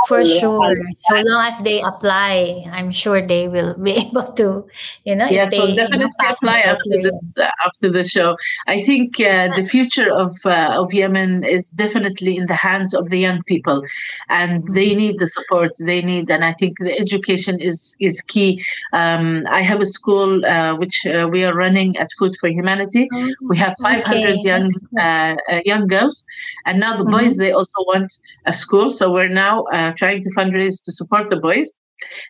for 0.09 0.25
sure. 0.25 0.77
So 0.99 1.15
long 1.23 1.47
as 1.47 1.59
they 1.61 1.81
apply, 1.81 2.65
I'm 2.71 2.93
sure 2.93 3.27
they 3.27 3.49
will 3.49 3.75
be 3.79 3.93
able 4.07 4.31
to, 4.35 4.67
you 5.05 5.17
know. 5.17 5.27
Yeah, 5.29 5.47
so 5.47 5.75
definitely 5.75 6.01
you 6.01 6.27
know, 6.27 6.31
apply 6.31 6.61
after 6.61 6.91
this 7.03 7.31
uh, 7.39 7.49
after 7.65 7.91
the 7.91 8.05
show. 8.05 8.37
I 8.67 8.83
think 8.83 9.21
uh, 9.21 9.57
the 9.57 9.65
future 9.65 10.13
of 10.13 10.37
uh, 10.45 10.77
of 10.77 10.93
Yemen 10.93 11.45
is 11.45 11.71
definitely 11.71 12.37
in 12.37 12.47
the 12.47 12.57
hands 12.57 12.93
of 12.93 13.09
the 13.09 13.19
young 13.19 13.43
people, 13.45 13.83
and 14.29 14.67
they 14.75 14.89
mm-hmm. 14.89 14.99
need 14.99 15.19
the 15.19 15.27
support 15.27 15.73
they 15.79 16.03
need. 16.03 16.31
And 16.31 16.45
I 16.45 16.53
think 16.53 16.79
the 16.79 16.93
education 16.99 17.59
is 17.59 17.97
is 18.01 18.21
key. 18.21 18.63
Um, 18.93 19.47
I 19.49 19.63
have 19.63 19.81
a 19.81 19.87
school 19.87 20.45
uh, 20.45 20.77
which 20.77 21.07
uh, 21.07 21.27
we 21.33 21.43
are 21.45 21.55
running 21.55 21.97
at 21.97 22.11
Food 22.19 22.37
for 22.39 22.51
Humanity. 22.51 23.09
Oh, 23.15 23.33
we 23.49 23.57
have 23.57 23.75
500 23.81 24.05
okay. 24.05 24.39
young 24.43 24.75
uh, 25.01 25.37
young 25.65 25.87
girls 25.87 26.02
girls. 26.03 26.25
And 26.67 26.81
now 26.81 26.97
the 26.97 27.05
mm-hmm. 27.05 27.13
boys, 27.13 27.37
they 27.37 27.53
also 27.53 27.79
want 27.87 28.13
a 28.47 28.53
school. 28.53 28.91
So 28.91 29.13
we're 29.13 29.29
now 29.29 29.65
uh, 29.65 29.93
trying 29.97 30.23
to 30.23 30.31
fundraise 30.31 30.83
to 30.85 30.93
support 30.93 31.29
the 31.29 31.37
boys. 31.37 31.71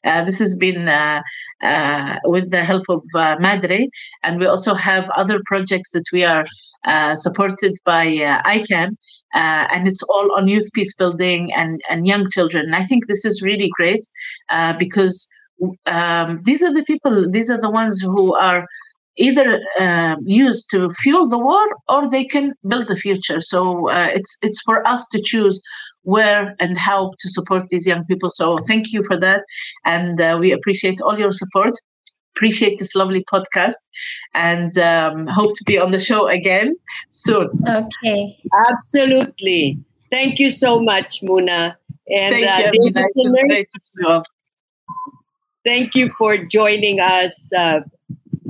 Uh, 0.04 0.22
this 0.24 0.38
has 0.38 0.54
been 0.54 0.86
uh, 0.86 1.22
uh, 1.62 2.16
with 2.24 2.50
the 2.50 2.62
help 2.62 2.84
of 2.90 3.02
uh, 3.14 3.36
Madre, 3.40 3.88
and 4.22 4.38
we 4.38 4.44
also 4.44 4.74
have 4.74 5.08
other 5.16 5.40
projects 5.46 5.92
that 5.92 6.04
we 6.12 6.24
are 6.24 6.44
uh, 6.84 7.14
supported 7.14 7.78
by 7.86 8.06
uh, 8.06 8.42
ICAN, 8.42 8.94
and 9.32 9.88
it's 9.88 10.02
all 10.02 10.28
on 10.36 10.46
youth 10.46 10.68
peace 10.74 10.94
building 10.94 11.54
and, 11.54 11.80
and 11.88 12.06
young 12.06 12.26
children. 12.30 12.66
And 12.66 12.76
I 12.76 12.82
think 12.82 13.06
this 13.06 13.24
is 13.24 13.40
really 13.40 13.70
great 13.78 14.04
because 14.78 15.26
um, 15.86 16.42
these 16.44 16.62
are 16.62 16.74
the 16.74 16.84
people, 16.84 17.30
these 17.30 17.50
are 17.50 17.60
the 17.60 17.70
ones 17.70 18.02
who 18.02 18.34
are 18.34 18.66
either 19.16 19.60
uh, 19.78 20.16
used 20.24 20.70
to 20.70 20.90
fuel 21.02 21.28
the 21.28 21.38
war 21.38 21.66
or 21.88 22.08
they 22.08 22.24
can 22.24 22.54
build 22.66 22.88
the 22.88 22.96
future. 22.96 23.40
So 23.40 23.88
uh, 23.90 24.08
it's 24.12 24.36
it's 24.42 24.60
for 24.62 24.86
us 24.86 25.06
to 25.08 25.20
choose 25.22 25.60
where 26.02 26.54
and 26.58 26.76
how 26.76 27.12
to 27.20 27.28
support 27.28 27.68
these 27.68 27.86
young 27.86 28.04
people. 28.06 28.30
So 28.30 28.58
thank 28.66 28.92
you 28.92 29.02
for 29.04 29.18
that, 29.20 29.44
and 29.84 30.20
uh, 30.20 30.36
we 30.40 30.52
appreciate 30.52 31.00
all 31.00 31.18
your 31.18 31.32
support. 31.32 31.74
Appreciate 32.34 32.78
this 32.78 32.94
lovely 32.94 33.24
podcast, 33.30 33.74
and 34.34 34.76
um, 34.78 35.26
hope 35.26 35.54
to 35.56 35.64
be 35.64 35.78
on 35.78 35.90
the 35.90 36.00
show 36.00 36.26
again 36.28 36.74
soon. 37.10 37.50
Okay, 37.68 38.38
absolutely. 38.70 39.78
Thank 40.10 40.38
you 40.38 40.50
so 40.50 40.80
much, 40.80 41.20
Muna. 41.22 41.76
And 42.08 42.34
thank 42.34 42.74
you. 42.74 42.92
Listeners, 42.94 44.24
thank 45.64 45.94
you 45.94 46.10
for 46.18 46.36
joining 46.36 47.00
us 47.00 47.52
uh, 47.52 47.80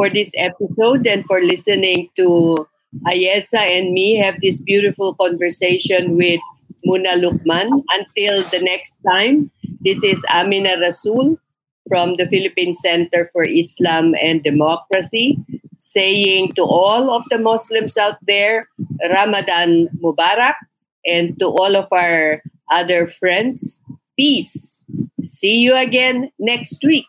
for 0.02 0.10
this 0.10 0.34
episode 0.34 1.06
and 1.06 1.22
for 1.26 1.38
listening 1.40 2.10
to 2.18 2.58
Ayesah 3.06 3.62
and 3.62 3.94
me 3.94 4.18
have 4.18 4.34
this 4.42 4.58
beautiful 4.58 5.14
conversation 5.14 6.16
with 6.18 6.40
Muna 6.82 7.14
Luqman. 7.22 7.70
Until 7.94 8.42
the 8.50 8.58
next 8.66 8.98
time, 9.06 9.48
this 9.86 10.02
is 10.02 10.18
Amina 10.26 10.74
Rasul 10.82 11.38
from 11.86 12.16
the 12.16 12.26
Philippine 12.26 12.74
Center 12.74 13.30
for 13.32 13.46
Islam 13.46 14.18
and 14.18 14.42
Democracy 14.42 15.38
saying 15.78 16.54
to 16.58 16.62
all 16.66 17.14
of 17.14 17.22
the 17.30 17.38
Muslims 17.38 17.96
out 17.96 18.18
there, 18.26 18.66
Ramadan 19.06 19.86
Mubarak, 20.02 20.58
and 21.06 21.38
to 21.38 21.46
all 21.46 21.76
of 21.76 21.86
our 21.92 22.42
other 22.72 23.06
friends. 23.06 23.80
Peace. 24.18 24.82
See 25.22 25.62
you 25.62 25.76
again 25.76 26.32
next 26.40 26.82
week. 26.82 27.06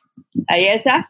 Ayesah? 0.51 1.09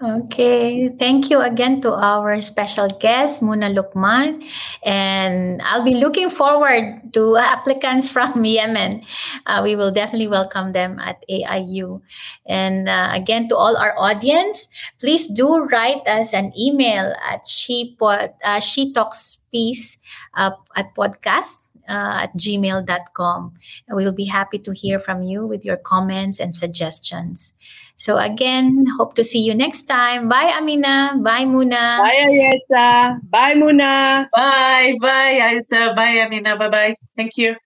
Okay, 0.00 0.88
thank 0.96 1.28
you 1.28 1.44
again 1.44 1.82
to 1.84 1.92
our 1.92 2.40
special 2.40 2.88
guest, 2.88 3.44
Muna 3.44 3.68
Luqman. 3.68 4.40
And 4.80 5.60
I'll 5.60 5.84
be 5.84 5.92
looking 5.92 6.30
forward 6.30 7.12
to 7.12 7.36
applicants 7.52 8.08
from 8.08 8.42
Yemen. 8.42 9.04
Uh, 9.44 9.60
we 9.62 9.76
will 9.76 9.92
definitely 9.92 10.28
welcome 10.28 10.72
them 10.72 10.98
at 11.00 11.20
AIU. 11.28 12.00
And 12.46 12.88
uh, 12.88 13.10
again, 13.12 13.48
to 13.48 13.56
all 13.56 13.76
our 13.76 13.92
audience, 13.98 14.68
please 15.00 15.28
do 15.28 15.68
write 15.68 16.00
us 16.08 16.32
an 16.32 16.56
email 16.58 17.12
at 17.20 17.46
she, 17.46 17.94
uh, 18.00 18.60
she 18.60 18.94
talks 18.94 19.44
peace 19.52 19.98
uh, 20.32 20.52
at 20.76 20.94
podcast 20.94 21.60
uh, 21.90 22.24
at 22.24 22.32
gmail.com. 22.36 23.52
And 23.88 23.96
we'll 23.96 24.12
be 24.12 24.24
happy 24.24 24.58
to 24.60 24.72
hear 24.72 24.98
from 24.98 25.24
you 25.24 25.46
with 25.46 25.64
your 25.64 25.76
comments 25.76 26.40
and 26.40 26.54
suggestions. 26.54 27.52
So 28.00 28.16
again, 28.16 28.86
hope 28.96 29.14
to 29.16 29.22
see 29.22 29.40
you 29.40 29.54
next 29.54 29.82
time. 29.82 30.26
Bye, 30.26 30.56
Amina. 30.56 31.20
Bye, 31.20 31.44
Muna. 31.44 32.00
Bye, 32.00 32.32
Ayesah. 32.32 33.20
Bye, 33.28 33.52
Muna. 33.52 34.26
Bye, 34.32 34.94
bye, 35.02 35.36
Ayesah. 35.36 35.94
Bye, 35.94 36.24
Amina. 36.24 36.56
Bye, 36.56 36.70
bye. 36.70 36.94
Thank 37.14 37.36
you. 37.36 37.56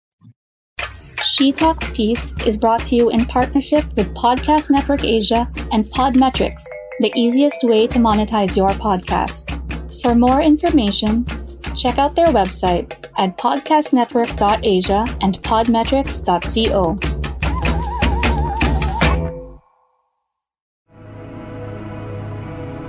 She 1.22 1.53
Talks 1.53 1.89
Peace 1.91 2.35
is 2.45 2.59
brought 2.59 2.85
to 2.87 2.97
you 2.97 3.11
in 3.11 3.26
partnership 3.26 3.85
with 3.95 4.12
Podcast 4.12 4.72
Network 4.72 5.05
Asia 5.05 5.49
and 5.72 5.85
Podmetrics, 5.85 6.64
the 6.99 7.12
easiest 7.14 7.62
way 7.62 7.87
to 7.87 8.01
monetize 8.01 8.57
your 8.57 8.70
podcast. 8.70 9.55
For 10.03 10.16
more 10.16 10.43
information, 10.43 11.24
check 11.76 11.99
out 11.99 12.16
their 12.16 12.35
website 12.35 12.91
at 13.18 13.39
podcastnetwork.asia 13.39 15.16
and 15.20 15.35
podmetrics.co. 15.43 17.24